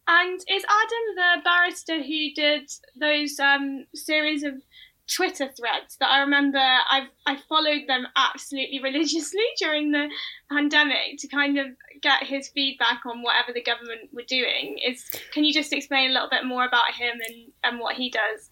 And 0.08 0.40
is 0.48 0.64
Adam 0.64 1.16
the 1.16 1.44
barrister 1.44 2.02
who 2.02 2.34
did 2.34 2.72
those 3.00 3.40
um, 3.40 3.86
series 3.94 4.44
of 4.44 4.54
Twitter 5.14 5.50
threads 5.58 5.98
that 6.00 6.10
I 6.10 6.20
remember 6.20 6.60
I've, 6.60 7.10
I 7.26 7.38
followed 7.50 7.88
them 7.88 8.08
absolutely 8.16 8.80
religiously 8.84 9.44
during 9.58 9.92
the 9.92 10.10
pandemic 10.52 11.18
to 11.20 11.28
kind 11.28 11.58
of 11.58 11.68
get 12.02 12.24
his 12.24 12.50
feedback 12.50 13.06
on 13.06 13.22
whatever 13.22 13.52
the 13.54 13.64
government 13.64 14.10
were 14.14 14.24
doing. 14.28 14.78
Is 14.86 15.10
can 15.34 15.44
you 15.44 15.54
just 15.54 15.74
explain 15.74 16.12
a 16.12 16.14
little 16.14 16.30
bit 16.30 16.46
more 16.46 16.66
about 16.66 16.94
him 16.94 17.20
and, 17.28 17.52
and 17.64 17.80
what 17.80 17.96
he 17.96 18.10
does? 18.10 18.50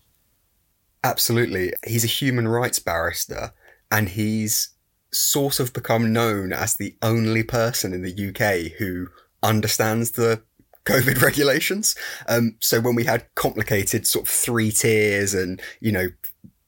Absolutely. 1.05 1.71
He's 1.85 2.03
a 2.03 2.07
human 2.07 2.47
rights 2.47 2.79
barrister 2.79 3.53
and 3.91 4.09
he's 4.09 4.69
sort 5.11 5.59
of 5.59 5.71
become 5.71 6.11
known 6.11 6.51
as 6.51 6.75
the 6.75 6.95
only 7.03 7.43
person 7.43 7.93
in 7.93 8.01
the 8.01 8.29
UK 8.29 8.71
who 8.79 9.09
understands 9.43 10.11
the 10.11 10.41
COVID 10.85 11.21
regulations. 11.21 11.95
Um, 12.27 12.55
so 12.59 12.81
when 12.81 12.95
we 12.95 13.03
had 13.03 13.27
complicated 13.35 14.07
sort 14.07 14.25
of 14.25 14.33
three 14.33 14.71
tiers 14.71 15.35
and, 15.35 15.61
you 15.79 15.91
know, 15.91 16.07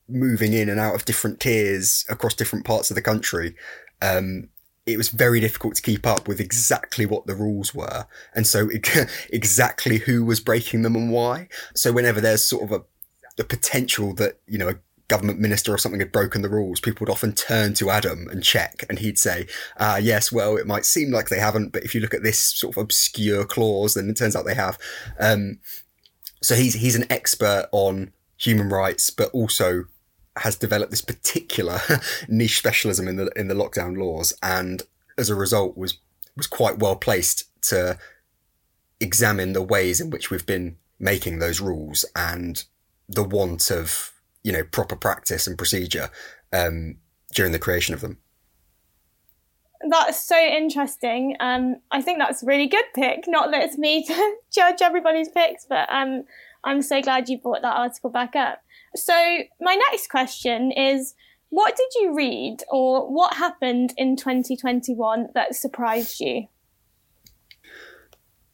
moving 0.08 0.54
in 0.54 0.70
and 0.70 0.80
out 0.80 0.94
of 0.94 1.06
different 1.06 1.40
tiers 1.40 2.06
across 2.08 2.36
different 2.36 2.64
parts 2.64 2.92
of 2.92 2.96
the 2.96 3.02
country, 3.02 3.56
um, 4.04 4.50
it 4.86 4.98
was 4.98 5.10
very 5.10 5.40
difficult 5.40 5.74
to 5.76 5.82
keep 5.82 6.06
up 6.06 6.28
with 6.28 6.40
exactly 6.40 7.08
what 7.08 7.26
the 7.26 7.36
rules 7.36 7.74
were. 7.74 8.06
And 8.36 8.46
so 8.46 8.70
exactly 9.30 9.98
who 9.98 10.24
was 10.24 10.40
breaking 10.40 10.84
them 10.84 10.96
and 10.96 11.12
why. 11.12 11.50
So 11.74 11.92
whenever 11.92 12.22
there's 12.22 12.46
sort 12.46 12.64
of 12.64 12.72
a, 12.72 12.86
the 13.38 13.44
potential 13.44 14.14
that, 14.16 14.40
you 14.46 14.58
know, 14.58 14.70
a 14.70 14.76
government 15.08 15.40
minister 15.40 15.74
or 15.74 15.78
something 15.78 16.02
had 16.02 16.12
broken 16.12 16.42
the 16.42 16.50
rules, 16.50 16.80
people 16.80 17.06
would 17.06 17.12
often 17.12 17.34
turn 17.34 17.74
to 17.76 17.90
Adam 17.90 18.28
and 18.30 18.44
check, 18.44 18.84
and 18.90 19.00
he'd 19.00 19.18
say, 19.18 19.48
uh, 19.78 20.00
yes, 20.02 20.32
well, 20.32 20.58
it 20.58 20.68
might 20.68 20.86
seem 20.86 21.12
like 21.12 21.30
they 21.30 21.40
haven't, 21.40 21.72
but 21.72 21.84
if 21.84 21.96
you 21.96 22.02
look 22.02 22.14
at 22.14 22.24
this 22.24 22.40
sort 22.40 22.76
of 22.76 22.82
obscure 22.82 23.46
clause, 23.46 23.94
then 23.94 24.10
it 24.10 24.18
turns 24.18 24.36
out 24.36 24.46
they 24.46 24.54
have. 24.54 24.78
Um, 25.20 25.60
so 26.42 26.56
he's, 26.56 26.76
he's 26.76 26.96
an 26.96 27.10
expert 27.10 27.68
on 27.72 28.12
human 28.38 28.70
rights, 28.70 29.10
but 29.10 29.32
also 29.32 29.86
has 30.38 30.56
developed 30.56 30.92
this 30.92 31.02
particular 31.02 31.80
niche 32.28 32.58
specialism 32.58 33.08
in 33.08 33.16
the, 33.16 33.32
in 33.36 33.48
the 33.48 33.56
lockdown 33.56 33.98
laws. 33.98 34.34
And 34.44 34.84
as 35.18 35.30
a 35.30 35.36
result 35.36 35.78
was, 35.78 35.98
was 36.36 36.48
quite 36.48 36.80
well 36.80 36.96
placed 36.96 37.46
to 37.64 37.98
examine 39.00 39.54
the 39.54 39.64
ways 39.64 40.00
in 40.00 40.10
which 40.10 40.30
we've 40.30 40.46
been 40.46 40.78
making 41.00 41.40
those 41.40 41.62
rules 41.62 42.06
and 42.16 42.64
the 43.10 43.24
want 43.24 43.72
of 43.72 44.14
you 44.48 44.54
know, 44.54 44.64
proper 44.64 44.96
practice 44.96 45.46
and 45.46 45.58
procedure 45.58 46.10
um, 46.54 46.96
during 47.34 47.52
the 47.52 47.60
creation 47.60 47.94
of 47.94 48.00
them. 48.00 48.18
That's 49.90 50.18
so 50.18 50.40
interesting. 50.40 51.36
Um, 51.42 51.76
I 51.92 52.02
think 52.02 52.18
that's 52.18 52.44
a 52.44 52.46
really 52.46 52.68
good 52.68 52.86
pick. 52.96 53.26
Not 53.28 53.52
that 53.52 53.62
it's 53.64 53.78
me 53.78 54.06
to 54.08 54.36
judge 54.50 54.82
everybody's 54.82 55.28
picks, 55.28 55.66
but 55.66 55.92
um, 55.92 56.24
I'm 56.64 56.82
so 56.82 57.02
glad 57.02 57.28
you 57.28 57.40
brought 57.40 57.62
that 57.62 57.76
article 57.76 58.10
back 58.10 58.38
up. 58.38 58.60
So, 58.96 59.14
my 59.60 59.76
next 59.92 60.10
question 60.10 60.72
is 60.72 61.14
what 61.50 61.76
did 61.76 62.02
you 62.02 62.16
read 62.16 62.64
or 62.70 63.14
what 63.14 63.34
happened 63.34 63.94
in 63.98 64.16
2021 64.16 65.28
that 65.34 65.56
surprised 65.56 66.22
you? 66.22 66.48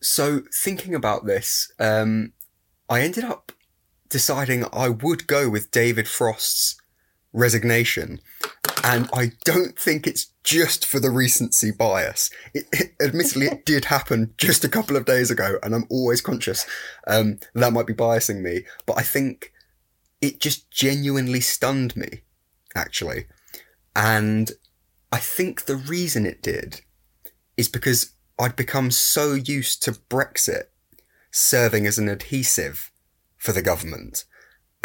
So, 0.02 0.42
thinking 0.52 0.96
about 0.96 1.28
this, 1.28 1.72
um, 1.80 2.34
I 2.90 3.02
ended 3.02 3.26
up 3.26 3.52
deciding 4.14 4.64
I 4.72 4.90
would 4.90 5.26
go 5.26 5.50
with 5.50 5.72
David 5.72 6.08
Frost's 6.08 6.80
resignation. 7.34 8.20
And 8.84 9.10
I 9.12 9.32
don't 9.44 9.78
think 9.78 10.06
it's 10.06 10.28
just 10.44 10.86
for 10.86 11.00
the 11.00 11.10
recency 11.10 11.72
bias. 11.72 12.30
It, 12.54 12.66
it, 12.72 12.94
admittedly, 13.02 13.48
it 13.48 13.66
did 13.66 13.86
happen 13.86 14.36
just 14.38 14.64
a 14.64 14.70
couple 14.70 14.96
of 14.96 15.06
days 15.06 15.32
ago, 15.32 15.58
and 15.64 15.74
I'm 15.74 15.88
always 15.90 16.22
conscious 16.22 16.68
um, 17.08 17.40
that 17.56 17.74
might 17.74 17.88
be 17.88 17.94
biasing 17.94 18.42
me. 18.42 18.66
But 18.86 19.00
I 19.00 19.02
think 19.02 19.52
it 20.22 20.40
just 20.40 20.70
genuinely 20.70 21.42
stunned 21.42 21.98
me, 21.98 22.22
actually. 22.76 23.26
And 23.96 24.52
I 25.12 25.18
think 25.18 25.66
the 25.66 25.76
reason 25.76 26.28
it 26.28 26.44
did 26.44 26.82
is 27.58 27.68
because 27.68 28.14
I'd 28.38 28.56
become 28.56 28.92
so 28.92 29.34
used 29.34 29.82
to 29.84 29.94
Brexit 29.94 30.66
serving 31.32 31.88
as 31.88 31.98
an 31.98 32.10
adhesive 32.10 32.92
for 33.44 33.52
the 33.52 33.62
government. 33.62 34.24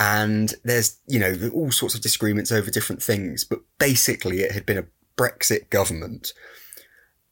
And 0.01 0.53
there's, 0.65 0.99
you 1.07 1.21
know, 1.21 1.51
all 1.55 1.71
sorts 1.71 1.95
of 1.95 2.01
disagreements 2.01 2.51
over 2.51 2.73
different 2.73 3.01
things, 3.01 3.45
but 3.45 3.61
basically 3.79 4.41
it 4.41 4.51
had 4.51 4.67
been 4.67 4.79
a 4.79 4.87
Brexit 5.17 5.71
government 5.71 6.33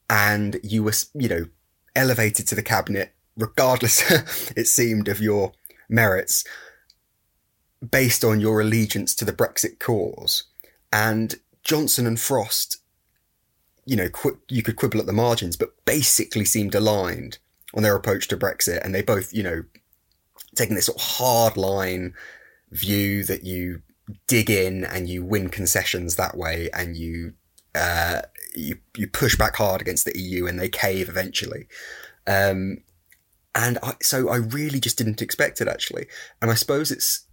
and 0.09 0.57
you 0.63 0.83
were, 0.83 0.93
you 1.13 1.27
know, 1.27 1.45
elevated 1.97 2.47
to 2.47 2.55
the 2.55 2.63
cabinet, 2.63 3.13
regardless, 3.35 4.09
it 4.55 4.67
seemed, 4.67 5.09
of 5.09 5.19
your 5.19 5.51
merits, 5.89 6.45
based 7.91 8.23
on 8.23 8.39
your 8.39 8.61
allegiance 8.61 9.13
to 9.15 9.25
the 9.25 9.33
Brexit 9.33 9.79
cause. 9.79 10.45
And 10.93 11.35
Johnson 11.65 12.07
and 12.07 12.17
Frost, 12.17 12.77
you 13.85 13.97
know, 13.97 14.07
qu- 14.07 14.39
you 14.47 14.63
could 14.63 14.77
quibble 14.77 15.01
at 15.01 15.07
the 15.07 15.13
margins, 15.13 15.57
but 15.57 15.75
basically 15.83 16.45
seemed 16.45 16.73
aligned 16.73 17.37
on 17.73 17.83
their 17.83 17.97
approach 17.97 18.29
to 18.29 18.37
Brexit. 18.37 18.81
And 18.81 18.95
they 18.95 19.01
both, 19.01 19.33
you 19.33 19.43
know, 19.43 19.63
taking 20.57 20.75
this 20.75 20.87
sort 20.87 20.99
of 20.99 21.03
hard 21.03 21.57
line 21.57 22.13
view 22.71 23.23
that 23.23 23.43
you 23.43 23.81
dig 24.27 24.49
in 24.49 24.83
and 24.83 25.09
you 25.09 25.23
win 25.23 25.49
concessions 25.49 26.15
that 26.15 26.37
way 26.37 26.69
and 26.73 26.95
you 26.95 27.33
uh, 27.75 28.21
you 28.55 28.77
you 28.95 29.07
push 29.07 29.35
back 29.35 29.55
hard 29.55 29.81
against 29.81 30.05
the 30.05 30.17
EU 30.19 30.47
and 30.47 30.59
they 30.59 30.69
cave 30.69 31.09
eventually. 31.09 31.67
Um, 32.25 32.79
and 33.53 33.77
I, 33.81 33.93
so 34.01 34.29
I 34.29 34.37
really 34.37 34.79
just 34.79 34.97
didn't 34.97 35.21
expect 35.21 35.61
it 35.61 35.67
actually. 35.67 36.07
And 36.41 36.51
I 36.51 36.55
suppose 36.55 36.91
it's 36.91 37.25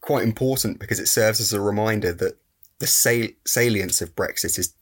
quite 0.00 0.24
important 0.24 0.78
because 0.78 0.98
it 0.98 1.08
serves 1.08 1.40
as 1.40 1.52
a 1.52 1.60
reminder 1.60 2.12
that 2.12 2.38
the 2.78 2.86
sal- 2.86 3.28
salience 3.46 4.02
of 4.02 4.14
Brexit 4.14 4.58
is 4.58 4.74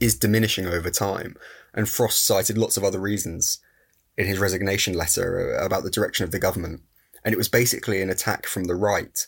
is 0.00 0.18
diminishing 0.18 0.66
over 0.66 0.90
time. 0.90 1.36
And 1.74 1.88
Frost 1.88 2.26
cited 2.26 2.58
lots 2.58 2.76
of 2.76 2.84
other 2.84 2.98
reasons 2.98 3.60
in 4.16 4.26
his 4.26 4.38
resignation 4.38 4.94
letter 4.94 5.54
about 5.56 5.84
the 5.84 5.90
direction 5.90 6.24
of 6.24 6.30
the 6.30 6.38
government. 6.38 6.82
And 7.24 7.32
it 7.32 7.38
was 7.38 7.48
basically 7.48 8.02
an 8.02 8.10
attack 8.10 8.46
from 8.46 8.64
the 8.64 8.74
right 8.74 9.26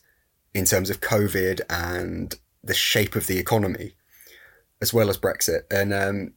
in 0.53 0.64
terms 0.64 0.90
of 0.90 1.01
COVID 1.01 1.61
and 1.68 2.35
the 2.62 2.75
shape 2.75 3.16
of 3.16 3.27
the 3.27 3.38
economy, 3.38 3.94
as 4.81 4.92
well 4.92 5.11
as 5.11 5.18
Brexit. 5.18 5.62
And 5.70 5.92
um, 5.92 6.33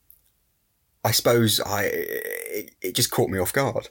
I 1.04 1.12
suppose 1.12 1.60
I 1.60 1.84
it, 1.84 2.76
it 2.82 2.96
just 2.96 3.12
caught 3.12 3.30
me 3.30 3.40
off 3.40 3.54
guard. 3.54 3.90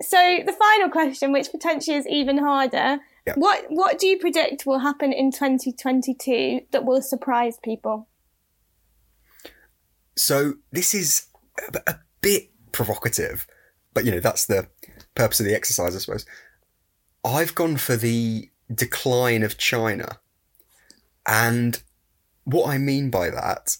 So 0.00 0.38
the 0.46 0.52
final 0.52 0.90
question, 0.90 1.32
which 1.32 1.50
potentially 1.50 1.96
is 1.96 2.06
even 2.06 2.38
harder, 2.38 3.00
Yeah. 3.26 3.34
What 3.36 3.66
What 3.68 3.98
do 3.98 4.06
you 4.06 4.18
predict 4.18 4.66
will 4.66 4.78
happen 4.78 5.12
in 5.12 5.30
2022 5.32 6.60
that 6.70 6.84
will 6.84 7.02
surprise 7.02 7.58
people? 7.62 8.08
So 10.16 10.54
this 10.72 10.94
is 10.94 11.26
a, 11.74 11.80
a 11.92 12.00
bit 12.20 12.50
provocative, 12.78 13.44
but 13.92 14.04
you 14.04 14.12
know 14.12 14.20
that's 14.20 14.46
the 14.46 14.68
purpose 15.16 15.40
of 15.40 15.46
the 15.46 15.54
exercise, 15.54 15.96
I 15.96 15.98
suppose. 15.98 16.24
I've 17.24 17.56
gone 17.56 17.76
for 17.76 17.96
the 17.96 18.48
decline 18.72 19.42
of 19.42 19.58
China, 19.58 20.20
and 21.26 21.82
what 22.44 22.70
I 22.70 22.78
mean 22.78 23.10
by 23.10 23.30
that 23.30 23.76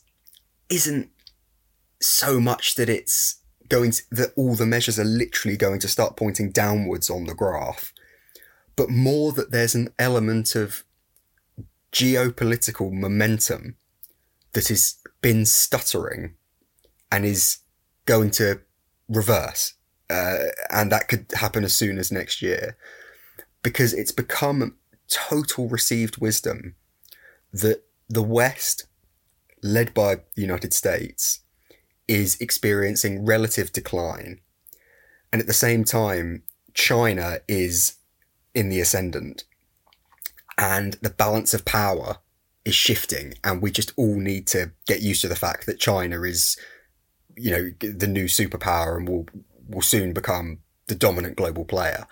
isn't 0.69 1.11
so 2.01 2.41
much 2.41 2.75
that 2.75 2.89
it's 2.89 3.41
going 3.69 3.93
to, 3.93 4.03
that 4.11 4.33
all 4.35 4.57
the 4.57 4.67
measures 4.67 4.99
are 4.99 5.05
literally 5.05 5.57
going 5.57 5.79
to 5.79 5.89
start 5.89 6.17
pointing 6.17 6.51
downwards 6.51 7.09
on 7.09 7.27
the 7.27 7.35
graph, 7.35 7.95
but 8.75 8.91
more 8.91 9.31
that 9.31 9.53
there's 9.53 9.77
an 9.77 9.95
element 9.97 10.57
of 10.57 10.83
geopolitical 11.93 12.91
momentum 12.91 13.77
that 14.55 14.67
has 14.69 14.97
been 15.21 15.47
stuttering 15.47 16.35
and 17.13 17.25
is 17.25 17.59
going 18.07 18.31
to 18.33 18.61
reverse. 19.09 19.75
Uh, 20.11 20.44
and 20.71 20.90
that 20.90 21.09
could 21.09 21.27
happen 21.35 21.64
as 21.64 21.75
soon 21.75 21.99
as 21.99 22.11
next 22.11 22.40
year 22.40 22.77
because 23.62 23.92
it's 23.92 24.12
become 24.12 24.77
total 25.09 25.68
received 25.68 26.18
wisdom 26.18 26.75
that 27.53 27.83
the 28.09 28.23
West, 28.23 28.87
led 29.62 29.92
by 29.92 30.16
the 30.35 30.42
United 30.42 30.73
States, 30.73 31.40
is 32.07 32.40
experiencing 32.40 33.25
relative 33.25 33.73
decline. 33.73 34.40
And 35.33 35.40
at 35.40 35.47
the 35.47 35.53
same 35.53 35.85
time, 35.85 36.42
China 36.73 37.40
is 37.47 37.97
in 38.55 38.71
the 38.71 38.81
ascendant. 38.81 39.44
And 40.57 40.94
the 40.94 41.11
balance 41.11 41.53
of 41.55 41.64
power 41.64 42.18
is 42.64 42.75
shifting. 42.75 43.35
And 43.44 43.61
we 43.61 43.71
just 43.71 43.92
all 43.97 44.18
need 44.18 44.47
to 44.49 44.73
get 44.87 45.03
used 45.03 45.21
to 45.23 45.29
the 45.29 45.37
fact 45.37 45.66
that 45.66 45.79
China 45.79 46.23
is, 46.23 46.57
you 47.38 47.51
know, 47.51 47.70
the 47.81 48.07
new 48.07 48.24
superpower 48.24 48.96
and 48.96 49.09
will, 49.09 49.27
will 49.68 49.83
soon 49.83 50.12
become 50.12 50.59
the 50.87 50.94
dominant 50.94 51.37
global 51.37 51.64
player. 51.64 52.07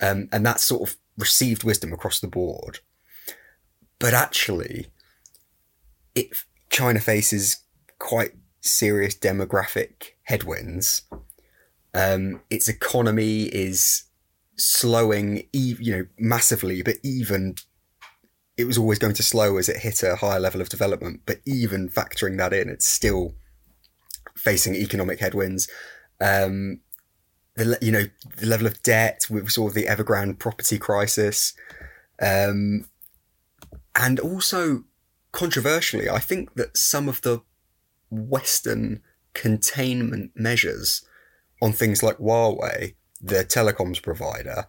Um, 0.00 0.28
and 0.32 0.44
that's 0.44 0.64
sort 0.64 0.88
of 0.90 0.96
received 1.16 1.64
wisdom 1.64 1.92
across 1.92 2.20
the 2.20 2.26
board. 2.26 2.80
But 3.98 4.14
actually, 4.14 4.88
it, 6.14 6.44
China 6.70 7.00
faces 7.00 7.60
quite 7.98 8.32
serious 8.60 9.14
demographic 9.14 10.14
headwinds. 10.24 11.02
Um, 11.94 12.40
its 12.50 12.68
economy 12.68 13.44
is 13.44 14.04
slowing, 14.56 15.44
you 15.52 15.96
know, 15.96 16.06
massively, 16.18 16.82
but 16.82 16.96
even 17.02 17.56
it 18.56 18.64
was 18.64 18.78
always 18.78 18.98
going 18.98 19.14
to 19.14 19.22
slow 19.22 19.56
as 19.56 19.68
it 19.68 19.78
hit 19.78 20.02
a 20.02 20.16
higher 20.16 20.40
level 20.40 20.60
of 20.60 20.68
development. 20.68 21.20
But 21.26 21.40
even 21.46 21.88
factoring 21.88 22.38
that 22.38 22.52
in, 22.52 22.68
it's 22.68 22.86
still 22.86 23.34
facing 24.42 24.74
economic 24.74 25.20
headwinds. 25.20 25.68
Um, 26.20 26.80
the 27.54 27.78
you 27.80 27.92
know 27.92 28.04
the 28.36 28.46
level 28.46 28.66
of 28.66 28.82
debt. 28.82 29.26
We 29.30 29.46
saw 29.48 29.68
the 29.68 29.84
Evergrande 29.84 30.38
property 30.38 30.78
crisis, 30.78 31.54
um, 32.20 32.86
and 33.94 34.18
also 34.20 34.84
controversially, 35.32 36.08
I 36.08 36.18
think 36.18 36.54
that 36.54 36.76
some 36.76 37.08
of 37.08 37.22
the 37.22 37.40
Western 38.10 39.02
containment 39.34 40.32
measures 40.34 41.02
on 41.62 41.72
things 41.72 42.02
like 42.02 42.18
Huawei, 42.18 42.94
the 43.20 43.44
telecoms 43.44 44.02
provider, 44.02 44.66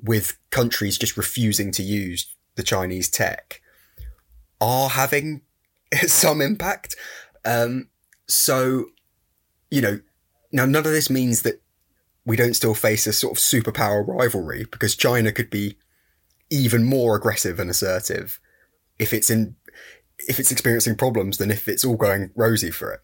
with 0.00 0.38
countries 0.50 0.98
just 0.98 1.16
refusing 1.16 1.72
to 1.72 1.82
use 1.82 2.34
the 2.54 2.62
Chinese 2.62 3.08
tech, 3.08 3.60
are 4.60 4.90
having 4.90 5.42
some 6.06 6.40
impact. 6.40 6.96
Um, 7.44 7.88
so, 8.28 8.86
you 9.70 9.80
know, 9.80 10.00
now 10.52 10.64
none 10.64 10.86
of 10.86 10.92
this 10.92 11.10
means 11.10 11.42
that 11.42 11.60
we 12.24 12.36
don't 12.36 12.54
still 12.54 12.74
face 12.74 13.06
a 13.06 13.12
sort 13.12 13.32
of 13.32 13.42
superpower 13.42 14.06
rivalry 14.06 14.66
because 14.70 14.94
China 14.94 15.32
could 15.32 15.50
be 15.50 15.76
even 16.50 16.84
more 16.84 17.16
aggressive 17.16 17.58
and 17.58 17.70
assertive 17.70 18.40
if 18.98 19.12
it's 19.12 19.30
in 19.30 19.56
if 20.26 20.40
it's 20.40 20.50
experiencing 20.50 20.96
problems 20.96 21.38
than 21.38 21.50
if 21.50 21.68
it's 21.68 21.84
all 21.84 21.96
going 21.96 22.30
rosy 22.34 22.70
for 22.70 22.92
it. 22.92 23.00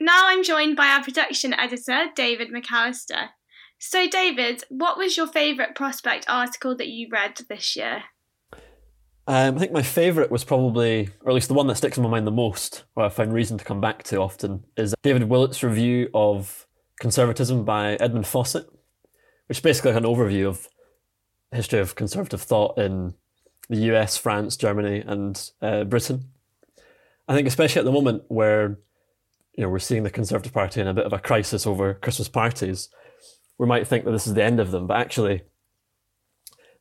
Now 0.00 0.22
I'm 0.26 0.42
joined 0.42 0.76
by 0.76 0.88
our 0.88 1.02
production 1.02 1.54
editor, 1.54 2.06
David 2.14 2.50
McAllister. 2.50 3.28
So, 3.80 4.08
David, 4.08 4.64
what 4.68 4.98
was 4.98 5.16
your 5.16 5.28
favourite 5.28 5.76
prospect 5.76 6.24
article 6.28 6.76
that 6.76 6.88
you 6.88 7.08
read 7.10 7.40
this 7.48 7.76
year? 7.76 8.02
Um, 9.28 9.56
I 9.56 9.58
think 9.58 9.72
my 9.72 9.82
favourite 9.82 10.30
was 10.30 10.42
probably, 10.42 11.10
or 11.20 11.30
at 11.30 11.34
least 11.34 11.48
the 11.48 11.54
one 11.54 11.66
that 11.66 11.76
sticks 11.76 11.98
in 11.98 12.02
my 12.02 12.08
mind 12.08 12.26
the 12.26 12.30
most, 12.30 12.84
or 12.96 13.04
I 13.04 13.10
find 13.10 13.30
reason 13.30 13.58
to 13.58 13.64
come 13.64 13.78
back 13.78 14.02
to 14.04 14.16
often, 14.16 14.64
is 14.74 14.94
David 15.02 15.24
Willetts' 15.24 15.62
review 15.62 16.08
of 16.14 16.66
Conservatism 16.98 17.66
by 17.66 17.96
Edmund 17.96 18.26
Fawcett, 18.26 18.66
which 19.46 19.58
is 19.58 19.62
basically 19.62 19.92
like 19.92 20.02
an 20.02 20.08
overview 20.08 20.48
of 20.48 20.66
history 21.52 21.78
of 21.78 21.94
conservative 21.94 22.40
thought 22.40 22.78
in 22.78 23.12
the 23.68 23.92
US, 23.92 24.16
France, 24.16 24.56
Germany, 24.56 25.04
and 25.06 25.50
uh, 25.60 25.84
Britain. 25.84 26.30
I 27.28 27.34
think 27.34 27.46
especially 27.46 27.80
at 27.80 27.84
the 27.84 27.92
moment 27.92 28.22
where 28.28 28.78
you 29.58 29.62
know 29.62 29.68
we're 29.68 29.78
seeing 29.78 30.04
the 30.04 30.10
Conservative 30.10 30.54
Party 30.54 30.80
in 30.80 30.88
a 30.88 30.94
bit 30.94 31.04
of 31.04 31.12
a 31.12 31.18
crisis 31.18 31.66
over 31.66 31.92
Christmas 31.92 32.30
parties, 32.30 32.88
we 33.58 33.66
might 33.66 33.86
think 33.86 34.06
that 34.06 34.12
this 34.12 34.26
is 34.26 34.32
the 34.32 34.42
end 34.42 34.58
of 34.58 34.70
them, 34.70 34.86
but 34.86 34.96
actually, 34.96 35.42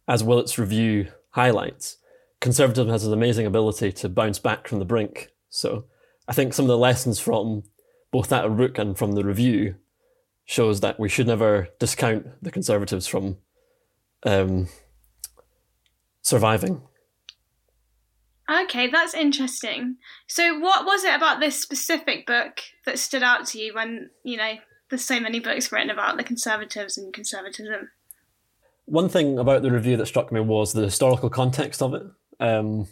as 0.07 0.23
Willetts' 0.23 0.57
review 0.57 1.11
highlights, 1.31 1.97
conservatism 2.41 2.89
has 2.89 3.05
an 3.05 3.13
amazing 3.13 3.45
ability 3.45 3.91
to 3.91 4.09
bounce 4.09 4.39
back 4.39 4.67
from 4.67 4.79
the 4.79 4.85
brink. 4.85 5.29
So 5.49 5.85
I 6.27 6.33
think 6.33 6.53
some 6.53 6.65
of 6.65 6.69
the 6.69 6.77
lessons 6.77 7.19
from 7.19 7.63
both 8.11 8.29
that 8.29 8.49
Rook 8.49 8.77
and 8.77 8.97
from 8.97 9.13
the 9.13 9.23
review 9.23 9.75
shows 10.45 10.79
that 10.79 10.99
we 10.99 11.09
should 11.09 11.27
never 11.27 11.67
discount 11.79 12.25
the 12.41 12.51
conservatives 12.51 13.05
from 13.05 13.37
um, 14.23 14.67
surviving. 16.21 16.81
Okay, 18.49 18.87
that's 18.87 19.13
interesting. 19.13 19.97
So, 20.27 20.57
what 20.57 20.85
was 20.85 21.03
it 21.03 21.13
about 21.13 21.41
this 21.41 21.61
specific 21.61 22.25
book 22.25 22.61
that 22.85 22.97
stood 22.97 23.23
out 23.23 23.45
to 23.47 23.59
you 23.59 23.73
when, 23.73 24.09
you 24.23 24.37
know, 24.37 24.53
there's 24.89 25.03
so 25.03 25.19
many 25.19 25.41
books 25.41 25.69
written 25.69 25.89
about 25.89 26.15
the 26.15 26.23
Conservatives 26.23 26.97
and 26.97 27.13
conservatism? 27.13 27.89
One 28.85 29.09
thing 29.09 29.37
about 29.37 29.63
the 29.63 29.71
review 29.71 29.97
that 29.97 30.05
struck 30.05 30.31
me 30.31 30.39
was 30.39 30.71
the 30.71 30.83
historical 30.83 31.29
context 31.29 31.81
of 31.81 31.93
it. 31.93 32.03
Um, 32.39 32.87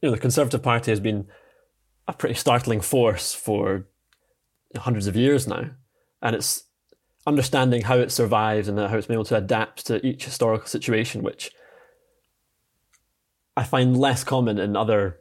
you 0.00 0.08
know, 0.08 0.10
the 0.12 0.18
Conservative 0.18 0.62
Party 0.62 0.90
has 0.90 1.00
been 1.00 1.26
a 2.08 2.12
pretty 2.12 2.34
startling 2.34 2.80
force 2.80 3.34
for 3.34 3.86
hundreds 4.76 5.06
of 5.06 5.16
years 5.16 5.46
now, 5.46 5.70
and 6.22 6.36
it's 6.36 6.64
understanding 7.26 7.82
how 7.82 7.98
it 7.98 8.10
survives 8.10 8.68
and 8.68 8.78
how 8.78 8.96
it's 8.96 9.06
been 9.06 9.14
able 9.14 9.24
to 9.24 9.36
adapt 9.36 9.86
to 9.86 10.04
each 10.06 10.24
historical 10.24 10.66
situation, 10.66 11.22
which 11.22 11.52
I 13.56 13.64
find 13.64 13.96
less 13.96 14.24
common 14.24 14.58
in 14.58 14.76
other 14.76 15.20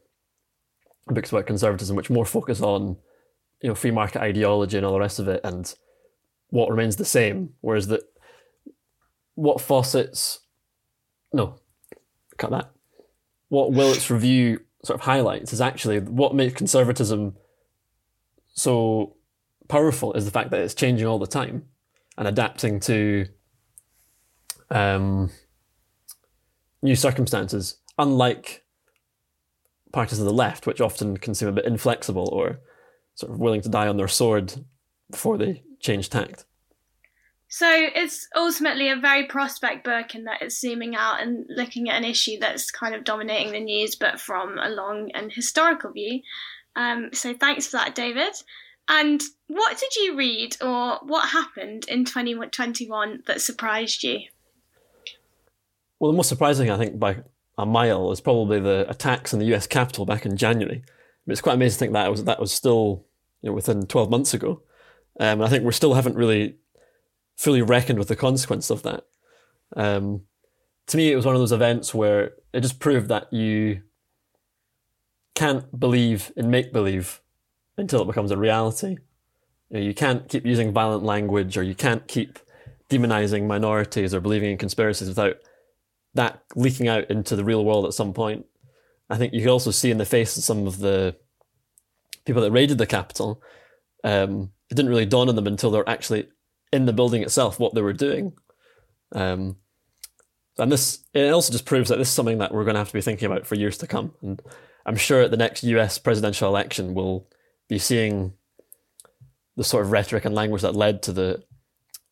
books 1.07 1.31
about 1.31 1.47
conservatism, 1.47 1.95
which 1.95 2.09
more 2.09 2.25
focus 2.25 2.61
on 2.61 2.97
you 3.61 3.69
know 3.69 3.75
free 3.75 3.91
market 3.91 4.21
ideology 4.21 4.77
and 4.77 4.85
all 4.85 4.93
the 4.93 4.99
rest 4.99 5.19
of 5.19 5.27
it, 5.27 5.41
and 5.43 5.73
what 6.49 6.69
remains 6.69 6.95
the 6.95 7.05
same. 7.05 7.53
Whereas 7.61 7.87
that 7.87 8.01
what 9.35 9.61
Fawcett's 9.61 10.39
no, 11.33 11.59
cut 12.37 12.51
that. 12.51 12.71
What 13.49 13.71
Willetts' 13.71 14.09
review 14.09 14.61
sort 14.83 14.99
of 14.99 15.05
highlights 15.05 15.53
is 15.53 15.61
actually 15.61 15.99
what 15.99 16.33
makes 16.33 16.53
conservatism 16.53 17.35
so 18.53 19.17
powerful 19.67 20.13
is 20.13 20.25
the 20.25 20.31
fact 20.31 20.51
that 20.51 20.61
it's 20.61 20.73
changing 20.73 21.07
all 21.07 21.19
the 21.19 21.27
time 21.27 21.65
and 22.17 22.27
adapting 22.27 22.79
to 22.81 23.25
um, 24.69 25.29
new 26.81 26.95
circumstances 26.95 27.77
unlike 27.97 28.63
parties 29.91 30.19
of 30.19 30.25
the 30.25 30.33
left, 30.33 30.67
which 30.67 30.81
often 30.81 31.17
can 31.17 31.33
seem 31.33 31.47
a 31.47 31.53
bit 31.53 31.65
inflexible 31.65 32.29
or 32.31 32.59
sort 33.15 33.31
of 33.31 33.39
willing 33.39 33.61
to 33.61 33.69
die 33.69 33.87
on 33.87 33.97
their 33.97 34.07
sword 34.07 34.65
before 35.09 35.37
they 35.37 35.63
change 35.79 36.09
tact. 36.09 36.45
So 37.51 37.67
it's 37.67 38.27
ultimately 38.35 38.89
a 38.89 38.95
very 38.95 39.25
prospect 39.25 39.83
book 39.83 40.13
in 40.13 40.25
that 40.25 40.43
it's 40.43 40.61
zooming 40.61 40.95
out 40.95 41.19
and 41.19 41.47
looking 41.49 41.89
at 41.89 41.97
an 41.97 42.03
issue 42.03 42.37
that's 42.39 42.69
kind 42.69 42.93
of 42.93 43.03
dominating 43.03 43.51
the 43.51 43.59
news, 43.59 43.95
but 43.95 44.19
from 44.19 44.59
a 44.59 44.69
long 44.69 45.09
and 45.15 45.33
historical 45.33 45.91
view. 45.91 46.21
Um, 46.75 47.09
so 47.11 47.33
thanks 47.33 47.65
for 47.65 47.77
that, 47.77 47.95
David. 47.95 48.33
And 48.87 49.21
what 49.47 49.79
did 49.79 49.95
you 49.95 50.15
read 50.15 50.57
or 50.61 50.99
what 51.01 51.29
happened 51.29 51.85
in 51.87 52.05
2021 52.05 53.23
that 53.25 53.41
surprised 53.41 54.03
you? 54.03 54.19
Well, 55.99 56.11
the 56.11 56.17
most 56.17 56.29
surprising, 56.29 56.69
I 56.69 56.77
think, 56.77 56.99
by 56.99 57.17
a 57.57 57.65
mile 57.65 58.11
is 58.11 58.21
probably 58.21 58.59
the 58.59 58.85
attacks 58.87 59.33
in 59.33 59.39
the 59.39 59.45
U.S. 59.47 59.65
Capitol 59.65 60.05
back 60.05 60.23
in 60.23 60.37
January. 60.37 60.83
It's 61.25 61.41
quite 61.41 61.53
amazing 61.53 61.75
to 61.75 61.79
think 61.79 61.93
that 61.93 62.11
was 62.11 62.23
that 62.25 62.39
was 62.39 62.51
still 62.51 63.05
you 63.41 63.49
know, 63.49 63.53
within 63.55 63.87
12 63.87 64.09
months 64.09 64.35
ago. 64.35 64.61
Um, 65.19 65.41
I 65.41 65.49
think 65.49 65.63
we 65.63 65.71
still 65.71 65.95
haven't 65.95 66.15
really 66.15 66.55
fully 67.39 67.61
reckoned 67.61 67.97
with 67.97 68.09
the 68.09 68.17
consequence 68.17 68.69
of 68.69 68.83
that. 68.83 69.05
Um, 69.77 70.23
to 70.87 70.97
me, 70.97 71.09
it 71.09 71.15
was 71.15 71.25
one 71.25 71.35
of 71.35 71.41
those 71.41 71.53
events 71.53 71.93
where 71.93 72.33
it 72.51 72.59
just 72.59 72.81
proved 72.81 73.07
that 73.07 73.31
you 73.31 73.81
can't 75.35 75.79
believe 75.79 76.33
in 76.35 76.51
make 76.51 76.73
believe 76.73 77.21
until 77.77 78.01
it 78.01 78.07
becomes 78.07 78.31
a 78.31 78.37
reality. 78.37 78.97
You, 79.69 79.77
know, 79.77 79.79
you 79.79 79.93
can't 79.93 80.27
keep 80.27 80.45
using 80.45 80.73
violent 80.73 81.03
language 81.03 81.57
or 81.57 81.63
you 81.63 81.75
can't 81.75 82.05
keep 82.09 82.39
demonizing 82.89 83.47
minorities 83.47 84.13
or 84.13 84.19
believing 84.19 84.51
in 84.51 84.57
conspiracies 84.57 85.07
without 85.07 85.37
that 86.15 86.43
leaking 86.57 86.89
out 86.89 87.09
into 87.09 87.37
the 87.37 87.45
real 87.45 87.63
world 87.63 87.85
at 87.85 87.93
some 87.93 88.11
point. 88.11 88.47
I 89.09 89.15
think 89.15 89.31
you 89.31 89.39
can 89.39 89.49
also 89.49 89.71
see 89.71 89.91
in 89.91 89.97
the 89.97 90.05
face 90.05 90.35
of 90.35 90.43
some 90.43 90.67
of 90.67 90.79
the 90.79 91.15
people 92.25 92.41
that 92.41 92.51
raided 92.51 92.79
the 92.79 92.85
Capitol, 92.85 93.41
um, 94.03 94.51
it 94.69 94.75
didn't 94.75 94.89
really 94.89 95.05
dawn 95.05 95.29
on 95.29 95.35
them 95.35 95.47
until 95.47 95.71
they 95.71 95.77
were 95.77 95.89
actually 95.89 96.27
in 96.71 96.85
the 96.85 96.93
building 96.93 97.21
itself 97.21 97.59
what 97.59 97.73
they 97.73 97.81
were 97.81 97.93
doing. 97.93 98.33
Um, 99.11 99.57
and 100.57 100.71
this 100.71 101.05
it 101.13 101.31
also 101.31 101.51
just 101.51 101.65
proves 101.65 101.89
that 101.89 101.97
this 101.97 102.09
is 102.09 102.13
something 102.13 102.39
that 102.39 102.53
we're 102.53 102.65
going 102.65 102.75
to 102.75 102.79
have 102.79 102.89
to 102.89 102.93
be 102.93 103.01
thinking 103.01 103.25
about 103.25 103.47
for 103.47 103.55
years 103.55 103.77
to 103.79 103.87
come. 103.87 104.13
And 104.21 104.41
I'm 104.85 104.97
sure 104.97 105.21
at 105.21 105.31
the 105.31 105.37
next 105.37 105.63
US 105.63 105.97
presidential 105.97 106.49
election, 106.49 106.93
we'll 106.93 107.27
be 107.67 107.79
seeing 107.79 108.33
the 109.55 109.63
sort 109.63 109.85
of 109.85 109.91
rhetoric 109.91 110.25
and 110.25 110.35
language 110.35 110.61
that 110.61 110.75
led 110.75 111.01
to 111.03 111.11
the 111.11 111.43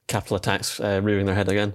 Capitol 0.07 0.37
attacks 0.37 0.79
uh, 0.79 1.01
rearing 1.03 1.25
their 1.25 1.35
head 1.35 1.49
again. 1.49 1.73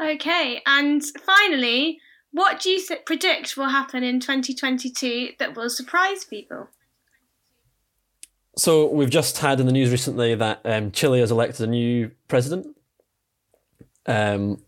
Okay, 0.00 0.60
and 0.66 1.02
finally, 1.24 2.00
what 2.32 2.60
do 2.60 2.70
you 2.70 2.80
predict 3.06 3.56
will 3.56 3.68
happen 3.68 4.02
in 4.02 4.20
2022 4.20 5.32
that 5.38 5.56
will 5.56 5.70
surprise 5.70 6.24
people? 6.24 6.68
So 8.62 8.86
we've 8.86 9.10
just 9.10 9.38
had 9.38 9.58
in 9.58 9.66
the 9.66 9.72
news 9.72 9.90
recently 9.90 10.36
that 10.36 10.60
um, 10.64 10.92
Chile 10.92 11.18
has 11.18 11.32
elected 11.32 11.66
a 11.66 11.70
new 11.72 12.12
president 12.28 12.68
um, 14.06 14.62